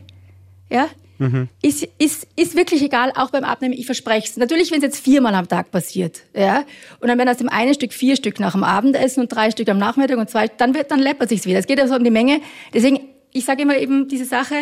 Ja, 0.70 0.88
Mhm. 1.20 1.48
Ist, 1.60 1.86
ist, 1.98 2.26
ist 2.34 2.56
wirklich 2.56 2.82
egal, 2.82 3.12
auch 3.14 3.30
beim 3.30 3.44
Abnehmen, 3.44 3.74
ich 3.74 3.84
verspreche 3.84 4.26
es. 4.26 4.36
Natürlich, 4.38 4.70
wenn 4.70 4.78
es 4.78 4.84
jetzt 4.84 5.04
viermal 5.04 5.34
am 5.34 5.46
Tag 5.46 5.70
passiert, 5.70 6.22
ja, 6.34 6.64
und 6.98 7.08
dann 7.08 7.18
werden 7.18 7.28
aus 7.28 7.36
dem 7.36 7.50
einen 7.50 7.74
Stück 7.74 7.92
vier 7.92 8.16
Stück 8.16 8.40
nach 8.40 8.52
dem 8.52 8.64
Abendessen 8.64 9.20
und 9.20 9.28
drei 9.28 9.50
Stück 9.50 9.68
am 9.68 9.76
Nachmittag 9.76 10.16
und 10.16 10.30
zwei, 10.30 10.48
dann 10.48 10.74
wird, 10.74 10.90
dann 10.90 10.98
läppert 10.98 11.28
sich's 11.28 11.44
wieder. 11.44 11.58
Es 11.58 11.66
geht 11.66 11.78
also 11.78 11.94
um 11.94 12.02
die 12.02 12.10
Menge. 12.10 12.40
Deswegen, 12.72 13.00
ich 13.32 13.44
sage 13.44 13.62
immer 13.62 13.76
eben 13.76 14.08
diese 14.08 14.24
Sache, 14.24 14.54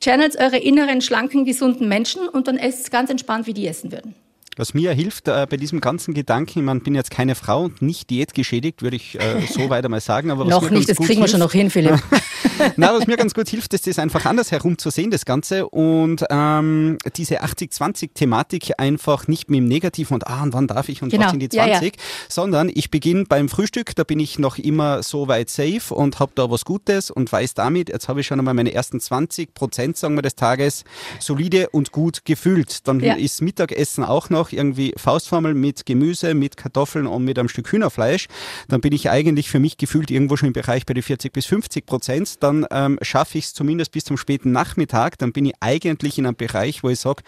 channelt 0.00 0.36
eure 0.38 0.58
inneren, 0.58 1.00
schlanken, 1.00 1.44
gesunden 1.44 1.88
Menschen 1.88 2.28
und 2.28 2.46
dann 2.46 2.58
esst 2.58 2.92
ganz 2.92 3.10
entspannt, 3.10 3.48
wie 3.48 3.54
die 3.54 3.66
essen 3.66 3.90
würden. 3.90 4.14
Was 4.56 4.72
mir 4.72 4.92
hilft 4.92 5.26
äh, 5.26 5.48
bei 5.50 5.56
diesem 5.56 5.80
ganzen 5.80 6.14
Gedanken, 6.14 6.68
ich 6.76 6.82
bin 6.84 6.94
jetzt 6.94 7.10
keine 7.10 7.34
Frau 7.34 7.64
und 7.64 7.82
nicht 7.82 8.08
diätgeschädigt, 8.10 8.82
würde 8.82 8.94
ich 8.94 9.18
äh, 9.18 9.40
so 9.50 9.68
weiter 9.68 9.88
mal 9.88 10.00
sagen. 10.00 10.30
Aber 10.30 10.44
noch 10.44 10.70
nicht, 10.70 10.88
das 10.88 10.96
kriegen 10.96 11.08
hilft, 11.08 11.22
wir 11.22 11.28
schon 11.28 11.40
noch 11.40 11.52
hin, 11.52 11.70
Philipp. 11.70 12.00
Na, 12.76 12.92
was 12.94 13.06
mir 13.06 13.16
ganz 13.16 13.34
gut 13.34 13.48
hilft, 13.48 13.74
ist 13.74 13.86
das 13.86 13.98
einfach 13.98 14.24
anders 14.26 14.50
herum 14.52 14.78
zu 14.78 14.90
sehen, 14.90 15.10
das 15.10 15.24
Ganze. 15.24 15.66
Und 15.68 16.24
ähm, 16.30 16.98
diese 17.16 17.42
80-20-Thematik 17.42 18.72
einfach 18.78 19.28
nicht 19.28 19.50
mit 19.50 19.58
dem 19.58 19.66
Negativen 19.68 20.14
und 20.14 20.26
ah, 20.26 20.42
und 20.42 20.52
wann 20.52 20.66
darf 20.66 20.88
ich 20.88 21.02
und 21.02 21.10
Genau. 21.10 21.24
was 21.24 21.30
sind 21.32 21.40
die 21.40 21.56
Ja, 21.56 21.64
20, 21.66 21.96
ja. 21.96 22.02
sondern 22.28 22.70
ich 22.72 22.90
beginne 22.90 23.24
beim 23.24 23.48
Frühstück, 23.48 23.94
da 23.94 24.04
bin 24.04 24.20
ich 24.20 24.38
noch 24.38 24.58
immer 24.58 25.02
so 25.02 25.28
weit 25.28 25.50
safe 25.50 25.94
und 25.94 26.18
habe 26.20 26.32
da 26.34 26.50
was 26.50 26.64
Gutes 26.64 27.10
und 27.10 27.30
weiß 27.30 27.54
damit, 27.54 27.88
jetzt 27.88 28.08
habe 28.08 28.20
ich 28.20 28.26
schon 28.26 28.38
einmal 28.38 28.54
meine 28.54 28.72
ersten 28.72 29.00
20 29.00 29.54
Prozent, 29.54 29.96
sagen 29.96 30.14
wir, 30.16 30.22
des 30.22 30.34
Tages 30.36 30.84
solide 31.20 31.70
und 31.70 31.92
gut 31.92 32.24
gefühlt. 32.24 32.86
Dann 32.88 33.00
Ja. 33.00 33.14
ist 33.14 33.42
Mittagessen 33.42 34.04
auch 34.04 34.30
noch 34.30 34.52
irgendwie 34.52 34.92
Faustformel 34.96 35.54
mit 35.54 35.86
Gemüse, 35.86 36.34
mit 36.34 36.56
Kartoffeln 36.56 37.06
und 37.06 37.24
mit 37.24 37.38
einem 37.38 37.48
Stück 37.48 37.70
Hühnerfleisch. 37.70 38.26
Dann 38.68 38.80
bin 38.80 38.92
ich 38.92 39.10
eigentlich 39.10 39.50
für 39.50 39.58
mich 39.60 39.76
gefühlt 39.76 40.10
irgendwo 40.10 40.36
schon 40.36 40.48
im 40.48 40.52
Bereich 40.52 40.86
bei 40.86 40.94
den 40.94 41.02
40 41.02 41.32
bis 41.32 41.46
50 41.46 41.86
Prozent. 41.86 42.42
Dann 42.44 42.66
ähm, 42.70 42.98
schaffe 43.00 43.38
ich 43.38 43.46
es 43.46 43.54
zumindest 43.54 43.90
bis 43.92 44.04
zum 44.04 44.18
späten 44.18 44.52
Nachmittag. 44.52 45.16
Dann 45.18 45.32
bin 45.32 45.46
ich 45.46 45.54
eigentlich 45.60 46.18
in 46.18 46.26
einem 46.26 46.36
Bereich, 46.36 46.82
wo 46.82 46.90
ich 46.90 47.00
sage, 47.00 47.22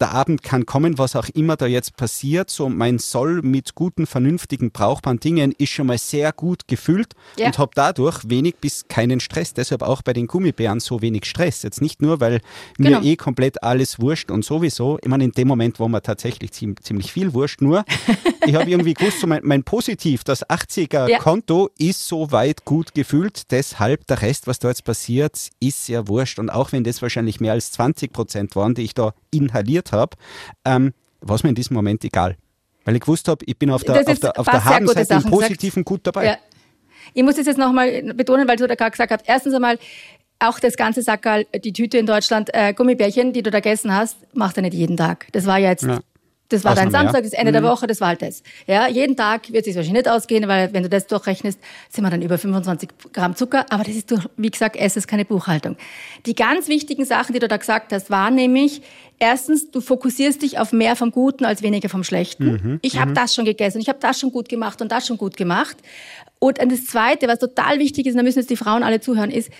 der 0.00 0.12
Abend 0.12 0.44
kann 0.44 0.64
kommen, 0.64 0.96
was 0.96 1.16
auch 1.16 1.28
immer 1.34 1.56
da 1.56 1.66
jetzt 1.66 1.96
passiert. 1.96 2.50
So 2.50 2.68
mein 2.68 3.00
Soll 3.00 3.42
mit 3.42 3.74
guten, 3.74 4.06
vernünftigen, 4.06 4.70
brauchbaren 4.70 5.18
Dingen 5.18 5.50
ist 5.58 5.70
schon 5.70 5.88
mal 5.88 5.98
sehr 5.98 6.32
gut 6.32 6.68
gefüllt 6.68 7.14
Ja. 7.36 7.46
und 7.46 7.58
habe 7.58 7.72
dadurch 7.74 8.28
wenig 8.30 8.54
bis 8.60 8.86
keinen 8.86 9.18
Stress. 9.18 9.54
Deshalb 9.54 9.82
auch 9.82 10.02
bei 10.02 10.12
den 10.12 10.28
Gummibären 10.28 10.78
so 10.78 11.02
wenig 11.02 11.24
Stress. 11.24 11.64
Jetzt 11.64 11.82
nicht 11.82 12.00
nur, 12.00 12.20
weil 12.20 12.40
Genau. 12.78 13.00
mir 13.00 13.06
eh 13.06 13.16
komplett 13.16 13.62
alles 13.64 13.98
wurscht 13.98 14.30
und 14.30 14.44
sowieso. 14.44 14.98
Ich 15.02 15.08
meine, 15.08 15.24
in 15.24 15.32
dem 15.32 15.48
Moment 15.48 15.80
war 15.80 15.88
mir 15.88 16.00
tatsächlich 16.00 16.52
ziem- 16.52 16.76
ziemlich 16.80 17.10
viel 17.12 17.34
wurscht. 17.34 17.60
Nur, 17.60 17.84
ich 18.46 18.54
habe 18.54 18.70
irgendwie 18.70 18.94
gewusst, 18.94 19.18
so 19.20 19.26
mein, 19.26 19.40
mein 19.42 19.64
Positiv, 19.64 20.22
das 20.22 20.44
80er-Konto 20.48 21.70
ist 21.76 22.06
soweit 22.06 22.64
gut 22.64 22.94
gefüllt. 22.94 23.50
Deshalb 23.50 24.06
der 24.06 24.22
Rest, 24.22 24.46
was 24.46 24.59
da 24.60 24.68
jetzt 24.68 24.84
passiert, 24.84 25.50
ist 25.60 25.86
sehr 25.86 26.08
wurscht. 26.08 26.38
Und 26.38 26.50
auch 26.50 26.72
wenn 26.72 26.84
das 26.84 27.02
wahrscheinlich 27.02 27.40
mehr 27.40 27.52
als 27.52 27.72
20 27.72 28.12
Prozent 28.12 28.56
waren, 28.56 28.74
die 28.74 28.82
ich 28.82 28.94
da 28.94 29.12
inhaliert 29.30 29.92
habe, 29.92 30.16
ähm, 30.64 30.92
war 31.20 31.36
es 31.36 31.42
mir 31.42 31.50
in 31.50 31.54
diesem 31.54 31.74
Moment 31.74 32.04
egal. 32.04 32.36
Weil 32.84 32.94
ich 32.94 33.00
gewusst 33.00 33.28
habe, 33.28 33.44
ich 33.44 33.58
bin 33.58 33.70
auf 33.70 33.82
der, 33.84 34.00
auf 34.00 34.18
der, 34.18 34.38
auf 34.38 34.46
der 34.46 34.64
Habenseite 34.64 35.14
im. 35.14 35.22
Positiven 35.24 35.84
gut 35.84 36.00
dabei. 36.04 36.24
Ja. 36.24 36.36
Ich 37.14 37.22
muss 37.22 37.36
das 37.36 37.46
jetzt 37.46 37.58
nochmal 37.58 38.14
betonen, 38.14 38.46
weil 38.46 38.56
du 38.56 38.66
da 38.66 38.74
gerade 38.74 38.92
gesagt 38.92 39.10
hast, 39.12 39.22
erstens 39.26 39.54
einmal, 39.54 39.78
auch 40.38 40.58
das 40.58 40.76
ganze 40.76 41.02
Sackerl, 41.02 41.44
die 41.62 41.72
Tüte 41.72 41.98
in 41.98 42.06
Deutschland, 42.06 42.48
äh, 42.54 42.72
Gummibärchen, 42.72 43.32
die 43.32 43.42
du 43.42 43.50
da 43.50 43.60
gegessen 43.60 43.94
hast, 43.94 44.16
macht 44.34 44.56
er 44.56 44.62
nicht 44.62 44.74
jeden 44.74 44.96
Tag. 44.96 45.26
Das 45.32 45.46
war 45.46 45.58
ja 45.58 45.70
jetzt, 45.70 45.84
Ja. 45.84 46.00
Das 46.50 46.64
war 46.64 46.74
dein. 46.74 46.90
Samstag, 46.90 47.22
das 47.22 47.32
Ende 47.32 47.52
der 47.52 47.62
Woche, 47.62 47.86
das 47.86 48.00
war 48.00 48.08
halt 48.08 48.22
das. 48.22 48.42
Ja, 48.66 48.88
jeden 48.88 49.16
Tag 49.16 49.52
wird 49.52 49.60
es 49.60 49.66
sich 49.66 49.76
wahrscheinlich 49.76 50.04
nicht 50.04 50.08
ausgehen, 50.12 50.46
weil 50.48 50.72
wenn 50.72 50.82
du 50.82 50.88
das 50.88 51.06
durchrechnest, 51.06 51.58
sind 51.88 52.04
wir 52.04 52.10
dann 52.10 52.22
über 52.22 52.36
25 52.38 52.88
Gramm 53.12 53.36
Zucker. 53.36 53.66
Aber 53.70 53.84
das 53.84 53.94
ist, 53.94 54.10
durch, 54.10 54.28
wie 54.36 54.50
gesagt, 54.50 54.76
es 54.76 54.96
ist 54.96 55.06
keine 55.06 55.24
Buchhaltung. 55.24 55.76
Die 56.26 56.34
ganz 56.34 56.68
wichtigen 56.68 57.04
Sachen, 57.04 57.32
die 57.32 57.38
du 57.38 57.48
da 57.48 57.56
gesagt 57.56 57.92
hast, 57.92 58.10
waren 58.10 58.34
nämlich, 58.34 58.82
erstens, 59.18 59.70
du 59.70 59.80
fokussierst 59.80 60.42
dich 60.42 60.58
auf 60.58 60.72
mehr 60.72 60.96
vom 60.96 61.12
Guten 61.12 61.44
als 61.44 61.62
weniger 61.62 61.88
vom 61.88 62.04
Schlechten. 62.04 62.78
ich 62.82 63.00
habe 63.00 63.12
das 63.12 63.34
schon 63.34 63.44
gegessen, 63.44 63.80
ich 63.80 63.88
habe 63.88 64.00
das 64.00 64.18
schon 64.18 64.32
gut 64.32 64.48
gemacht 64.48 64.82
und 64.82 64.90
das 64.90 65.06
schon 65.06 65.18
gut 65.18 65.36
gemacht. 65.36 65.76
Und 66.38 66.58
das 66.58 66.86
Zweite, 66.86 67.28
was 67.28 67.38
total 67.38 67.78
wichtig 67.78 68.06
ist, 68.06 68.14
und 68.14 68.18
da 68.18 68.22
müssen 68.22 68.38
jetzt 68.38 68.50
die 68.50 68.56
Frauen 68.56 68.82
alle 68.82 69.00
zuhören, 69.00 69.30
ist, 69.30 69.50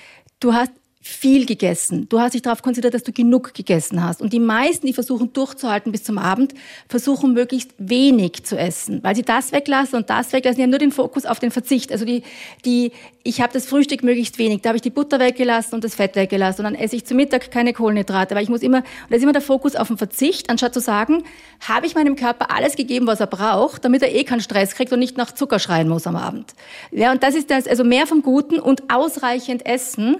du 0.40 0.55
hast 0.55 0.72
viel 1.02 1.46
gegessen. 1.46 2.08
Du 2.10 2.20
hast 2.20 2.34
dich 2.34 2.42
darauf 2.42 2.60
konzentriert, 2.60 2.92
dass 2.92 3.02
du 3.02 3.12
genug 3.12 3.54
gegessen 3.54 4.04
hast. 4.04 4.20
Und 4.20 4.34
die 4.34 4.38
meisten, 4.38 4.86
die 4.86 4.92
versuchen 4.92 5.32
durchzuhalten 5.32 5.92
bis 5.92 6.04
zum 6.04 6.18
Abend, 6.18 6.52
versuchen 6.88 7.32
möglichst 7.32 7.70
wenig 7.78 8.44
zu 8.44 8.58
essen, 8.58 9.02
weil 9.02 9.16
sie 9.16 9.22
das 9.22 9.50
weglassen 9.52 9.98
und 9.98 10.10
das 10.10 10.34
weglassen. 10.34 10.58
Die 10.58 10.62
haben 10.62 10.70
nur 10.70 10.78
den 10.78 10.92
Fokus 10.92 11.24
auf 11.24 11.38
den 11.38 11.50
Verzicht. 11.50 11.90
Also 11.90 12.04
die, 12.04 12.22
die, 12.66 12.92
ich 13.22 13.40
habe 13.40 13.50
das 13.50 13.64
Frühstück 13.64 14.02
möglichst 14.02 14.36
wenig. 14.36 14.60
Da 14.60 14.68
habe 14.68 14.76
ich 14.76 14.82
die 14.82 14.90
Butter 14.90 15.18
weggelassen 15.18 15.74
und 15.74 15.84
das 15.84 15.94
Fett 15.94 16.16
weggelassen. 16.16 16.66
Und 16.66 16.72
dann 16.72 16.82
esse 16.82 16.96
ich 16.96 17.06
zu 17.06 17.14
Mittag 17.14 17.50
keine 17.50 17.72
Kohlenhydrate, 17.72 18.34
weil 18.34 18.42
ich 18.42 18.50
muss 18.50 18.60
immer, 18.60 18.78
und 18.78 18.84
da 19.08 19.16
ist 19.16 19.22
immer 19.22 19.32
der 19.32 19.40
Fokus 19.40 19.76
auf 19.76 19.88
den 19.88 19.96
Verzicht, 19.96 20.50
anstatt 20.50 20.74
zu 20.74 20.80
sagen, 20.80 21.24
habe 21.66 21.86
ich 21.86 21.94
meinem 21.94 22.14
Körper 22.14 22.50
alles 22.54 22.76
gegeben, 22.76 23.06
was 23.06 23.20
er 23.20 23.26
braucht, 23.26 23.86
damit 23.86 24.02
er 24.02 24.14
eh 24.14 24.24
keinen 24.24 24.42
Stress 24.42 24.74
kriegt 24.74 24.92
und 24.92 24.98
nicht 24.98 25.16
nach 25.16 25.32
Zucker 25.32 25.60
schreien 25.60 25.88
muss 25.88 26.06
am 26.06 26.16
Abend. 26.16 26.54
Ja, 26.90 27.10
und 27.10 27.22
das 27.22 27.34
ist 27.34 27.50
das, 27.50 27.66
also 27.66 27.84
mehr 27.84 28.06
vom 28.06 28.20
Guten 28.20 28.58
und 28.58 28.92
ausreichend 28.92 29.64
essen. 29.64 30.18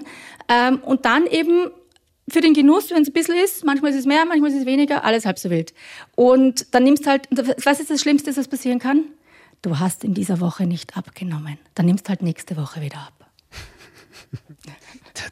Ähm, 0.51 0.79
und 0.83 1.05
dann 1.05 1.27
eben 1.27 1.71
für 2.27 2.41
den 2.41 2.53
Genuss, 2.53 2.91
wenn 2.91 3.01
es 3.01 3.09
ein 3.09 3.13
bisschen 3.13 3.35
ist, 3.35 3.63
manchmal 3.63 3.91
ist 3.91 3.97
es 3.97 4.05
mehr, 4.05 4.25
manchmal 4.25 4.51
ist 4.51 4.57
es 4.57 4.65
weniger, 4.65 5.03
alles 5.05 5.25
halb 5.25 5.39
so 5.39 5.49
wild. 5.49 5.73
Und 6.15 6.73
dann 6.73 6.83
nimmst 6.83 7.07
halt, 7.07 7.27
was 7.63 7.79
ist 7.79 7.89
das 7.89 8.01
Schlimmste, 8.01 8.35
was 8.35 8.47
passieren 8.47 8.79
kann? 8.79 9.05
Du 9.61 9.79
hast 9.79 10.03
in 10.03 10.13
dieser 10.13 10.39
Woche 10.41 10.65
nicht 10.65 10.97
abgenommen. 10.97 11.57
Dann 11.75 11.85
nimmst 11.85 12.09
halt 12.09 12.21
nächste 12.21 12.57
Woche 12.57 12.81
wieder 12.81 12.97
ab. 12.97 13.29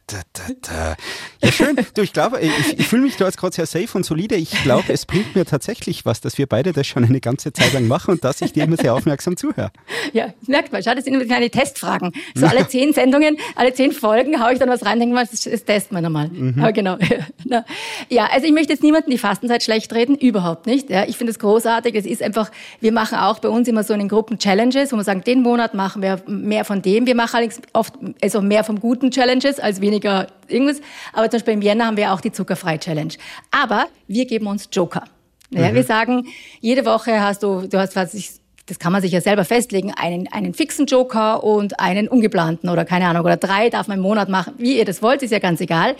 Da, 0.07 0.21
da, 0.33 0.53
da. 0.61 0.95
Ja, 1.43 1.51
schön. 1.51 1.77
Du, 1.93 2.01
ich 2.01 2.13
glaube, 2.13 2.39
ich, 2.39 2.79
ich 2.79 2.87
fühle 2.87 3.03
mich 3.03 3.17
da 3.17 3.25
jetzt 3.25 3.37
gerade 3.37 3.55
sehr 3.55 3.65
safe 3.65 3.97
und 3.97 4.05
solide. 4.05 4.35
Ich 4.35 4.51
glaube, 4.63 4.91
es 4.91 5.05
bringt 5.05 5.35
mir 5.35 5.45
tatsächlich 5.45 6.05
was, 6.05 6.21
dass 6.21 6.37
wir 6.37 6.47
beide 6.47 6.73
das 6.73 6.87
schon 6.87 7.03
eine 7.03 7.19
ganze 7.19 7.53
Zeit 7.53 7.73
lang 7.73 7.87
machen 7.87 8.11
und 8.11 8.23
dass 8.23 8.41
ich 8.41 8.53
dir 8.53 8.63
immer 8.63 8.77
sehr 8.77 8.93
aufmerksam 8.93 9.37
zuhöre. 9.37 9.71
Ja, 10.13 10.33
merkt 10.47 10.71
man, 10.71 10.83
schau, 10.83 10.93
das 10.93 11.05
sind 11.05 11.13
immer 11.13 11.25
kleine 11.25 11.49
Testfragen. 11.49 12.11
So 12.35 12.45
alle 12.45 12.67
zehn 12.67 12.93
Sendungen, 12.93 13.37
alle 13.55 13.73
zehn 13.73 13.91
Folgen 13.91 14.41
haue 14.41 14.53
ich 14.53 14.59
dann 14.59 14.69
was 14.69 14.85
rein, 14.85 14.99
denke 14.99 15.15
mal, 15.15 15.25
das, 15.29 15.41
das 15.43 15.65
testen 15.65 15.97
wir 15.97 16.01
nochmal. 16.01 16.29
Aber 16.59 16.73
genau. 16.73 16.97
Na, 17.45 17.65
Ja, 18.09 18.27
also 18.31 18.45
ich 18.45 18.53
möchte 18.53 18.73
jetzt 18.73 18.83
niemanden 18.83 19.11
die 19.11 19.17
Fastenzeit 19.17 19.63
schlecht 19.63 19.93
reden, 19.93 20.15
überhaupt 20.15 20.65
nicht. 20.65 20.89
Ja, 20.89 21.05
ich 21.07 21.17
finde 21.17 21.31
es 21.31 21.39
großartig. 21.39 21.95
Es 21.95 22.05
ist 22.05 22.21
einfach, 22.21 22.51
wir 22.79 22.91
machen 22.91 23.17
auch 23.17 23.39
bei 23.39 23.49
uns 23.49 23.67
immer 23.67 23.83
so 23.83 23.93
in 23.93 23.99
den 23.99 24.09
Gruppen 24.09 24.39
Challenges, 24.39 24.91
wo 24.91 24.97
wir 24.97 25.03
sagen, 25.03 25.23
den 25.23 25.41
Monat 25.41 25.73
machen 25.73 26.01
wir 26.01 26.21
mehr 26.27 26.65
von 26.65 26.81
dem. 26.81 27.05
Wir 27.05 27.15
machen 27.15 27.35
allerdings 27.35 27.61
oft 27.73 27.93
also 28.21 28.41
mehr 28.41 28.63
vom 28.63 28.79
guten 28.79 29.11
Challenges 29.11 29.59
als 29.59 29.78
weniger 29.81 30.27
irgendwas. 30.47 30.81
Aber 31.13 31.29
zum 31.29 31.39
Beispiel 31.39 31.53
im 31.53 31.61
Jänner 31.61 31.87
haben 31.87 31.97
wir 31.97 32.13
auch 32.13 32.21
die 32.21 32.31
Zuckerfrei-Challenge. 32.31 33.13
Aber 33.51 33.87
wir 34.07 34.25
geben 34.25 34.47
uns 34.47 34.69
Joker. 34.71 35.03
Ja, 35.51 35.73
Wir 35.73 35.83
sagen, 35.83 36.27
jede 36.59 36.85
Woche 36.85 37.21
hast 37.21 37.41
du, 37.41 37.67
du 37.67 37.79
hast, 37.79 37.95
was 37.95 38.13
ich, 38.13 38.31
das 38.67 38.77
kann 38.77 38.91
man 38.91 39.01
sich 39.01 39.11
ja 39.11 39.19
selber 39.19 39.45
festlegen, 39.45 39.91
einen, 39.95 40.31
einen 40.31 40.53
fixen 40.53 40.85
Joker 40.85 41.43
und 41.43 41.79
einen 41.79 42.07
ungeplanten 42.07 42.69
oder 42.69 42.85
keine 42.85 43.07
Ahnung, 43.07 43.25
oder 43.25 43.37
drei 43.37 43.69
darf 43.69 43.87
man 43.87 43.97
im 43.97 44.03
Monat 44.03 44.29
machen, 44.29 44.53
wie 44.57 44.77
ihr 44.77 44.85
das 44.85 45.01
wollt, 45.01 45.23
ist 45.23 45.31
ja 45.31 45.39
ganz 45.39 45.59
egal. 45.59 45.95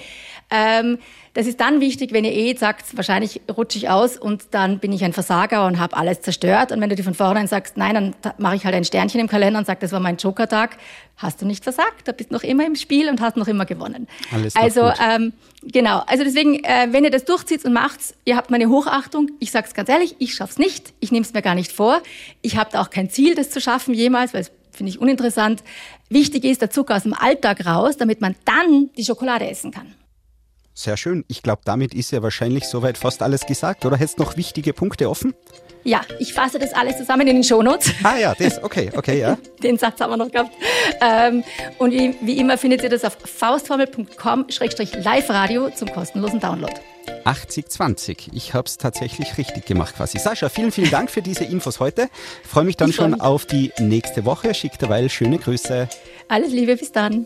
Ähm, 0.51 0.97
das 1.33 1.45
ist 1.45 1.59
dann 1.59 1.79
wichtig, 1.79 2.12
wenn 2.12 2.25
ihr 2.25 2.33
eh 2.33 2.55
sagt, 2.55 2.97
wahrscheinlich 2.97 3.41
rutsche 3.55 3.77
ich 3.77 3.89
aus 3.89 4.17
und 4.17 4.47
dann 4.51 4.79
bin 4.79 4.91
ich 4.91 5.03
ein 5.03 5.13
Versager 5.13 5.65
und 5.67 5.79
habe 5.79 5.95
alles 5.95 6.21
zerstört. 6.21 6.71
Und 6.71 6.81
wenn 6.81 6.89
du 6.89 6.95
dir 6.95 7.03
von 7.03 7.13
vornherein 7.13 7.47
sagst, 7.47 7.77
nein, 7.77 8.13
dann 8.21 8.33
mache 8.39 8.55
ich 8.55 8.65
halt 8.65 8.73
ein 8.73 8.83
Sternchen 8.83 9.21
im 9.21 9.27
Kalender 9.27 9.59
und 9.59 9.65
sage, 9.65 9.79
das 9.79 9.91
war 9.91 9.99
mein 9.99 10.17
Joker-Tag, 10.17 10.77
hast 11.17 11.41
du 11.41 11.45
nicht 11.45 11.63
versagt, 11.63 12.07
da 12.07 12.13
bist 12.13 12.31
noch 12.31 12.43
immer 12.43 12.65
im 12.65 12.75
Spiel 12.75 13.09
und 13.09 13.21
hast 13.21 13.38
noch 13.38 13.47
immer 13.47 13.65
gewonnen. 13.65 14.07
Alles 14.33 14.55
also 14.55 14.91
ähm, 15.01 15.33
genau, 15.62 16.01
also 16.07 16.23
deswegen, 16.23 16.63
äh, 16.63 16.88
wenn 16.91 17.03
ihr 17.03 17.12
das 17.12 17.25
durchzieht 17.25 17.63
und 17.63 17.73
macht's, 17.73 18.15
ihr 18.25 18.35
habt 18.35 18.49
meine 18.49 18.67
Hochachtung. 18.67 19.29
Ich 19.39 19.51
sag's 19.51 19.73
ganz 19.73 19.88
ehrlich, 19.88 20.15
ich 20.19 20.33
schaff's 20.33 20.57
nicht. 20.57 20.93
Ich 20.99 21.12
nehme 21.12 21.25
es 21.25 21.33
mir 21.33 21.41
gar 21.41 21.55
nicht 21.55 21.71
vor. 21.71 22.01
Ich 22.41 22.57
habe 22.57 22.71
da 22.73 22.81
auch 22.81 22.89
kein 22.89 23.09
Ziel, 23.09 23.35
das 23.35 23.51
zu 23.51 23.62
schaffen 23.62 23.93
jemals, 23.93 24.33
weil 24.33 24.41
es 24.41 24.51
finde 24.71 24.89
ich 24.89 24.99
uninteressant. 24.99 25.63
Wichtig 26.09 26.43
ist 26.43 26.62
der 26.62 26.71
Zucker 26.71 26.95
aus 26.95 27.03
dem 27.03 27.13
Alltag 27.13 27.65
raus, 27.65 27.97
damit 27.97 28.19
man 28.19 28.35
dann 28.45 28.89
die 28.97 29.05
Schokolade 29.05 29.47
essen 29.47 29.71
kann. 29.71 29.93
Sehr 30.79 30.95
schön. 30.95 31.25
Ich 31.27 31.43
glaube, 31.43 31.63
damit 31.65 31.93
ist 31.93 32.11
ja 32.11 32.23
wahrscheinlich 32.23 32.63
soweit 32.63 32.97
fast 32.97 33.21
alles 33.21 33.45
gesagt. 33.45 33.83
Oder 33.83 33.97
hättest 33.97 34.17
du 34.17 34.23
noch 34.23 34.37
wichtige 34.37 34.71
Punkte 34.71 35.09
offen? 35.09 35.33
Ja, 35.83 35.99
ich 36.19 36.33
fasse 36.33 36.57
das 36.57 36.71
alles 36.71 36.97
zusammen 36.97 37.27
in 37.27 37.35
den 37.35 37.43
Shownotes. 37.43 37.91
Ah 38.01 38.15
ja, 38.15 38.33
das, 38.33 38.63
okay, 38.63 38.89
okay, 38.95 39.19
ja. 39.19 39.37
Den 39.61 39.77
Satz 39.77 39.99
haben 39.99 40.11
wir 40.11 40.15
noch 40.15 40.31
gehabt. 40.31 40.51
Ähm, 41.01 41.43
und 41.79 41.91
wie, 41.91 42.15
wie 42.21 42.37
immer 42.37 42.57
findet 42.57 42.81
ihr 42.83 42.89
das 42.89 43.03
auf 43.03 43.17
faustformel.com-live-radio 43.25 45.69
zum 45.71 45.91
kostenlosen 45.91 46.39
Download. 46.39 46.71
80-20. 47.25 48.29
Ich 48.31 48.53
habe 48.53 48.65
es 48.65 48.77
tatsächlich 48.77 49.37
richtig 49.37 49.65
gemacht 49.65 49.97
quasi. 49.97 50.17
Sascha, 50.17 50.47
vielen, 50.47 50.71
vielen 50.71 50.91
Dank 50.91 51.11
für 51.11 51.21
diese 51.21 51.43
Infos 51.43 51.81
heute. 51.81 52.07
Freue 52.47 52.63
mich 52.63 52.77
dann 52.77 52.91
Ich 52.91 52.95
schon 52.95 53.19
auf 53.19 53.45
die 53.45 53.73
nächste 53.79 54.23
Woche. 54.23 54.53
Schick 54.53 54.79
derweil 54.79 55.09
schöne 55.09 55.39
Grüße. 55.39 55.89
Alles 56.29 56.53
Liebe, 56.53 56.77
bis 56.77 56.93
dann. 56.93 57.25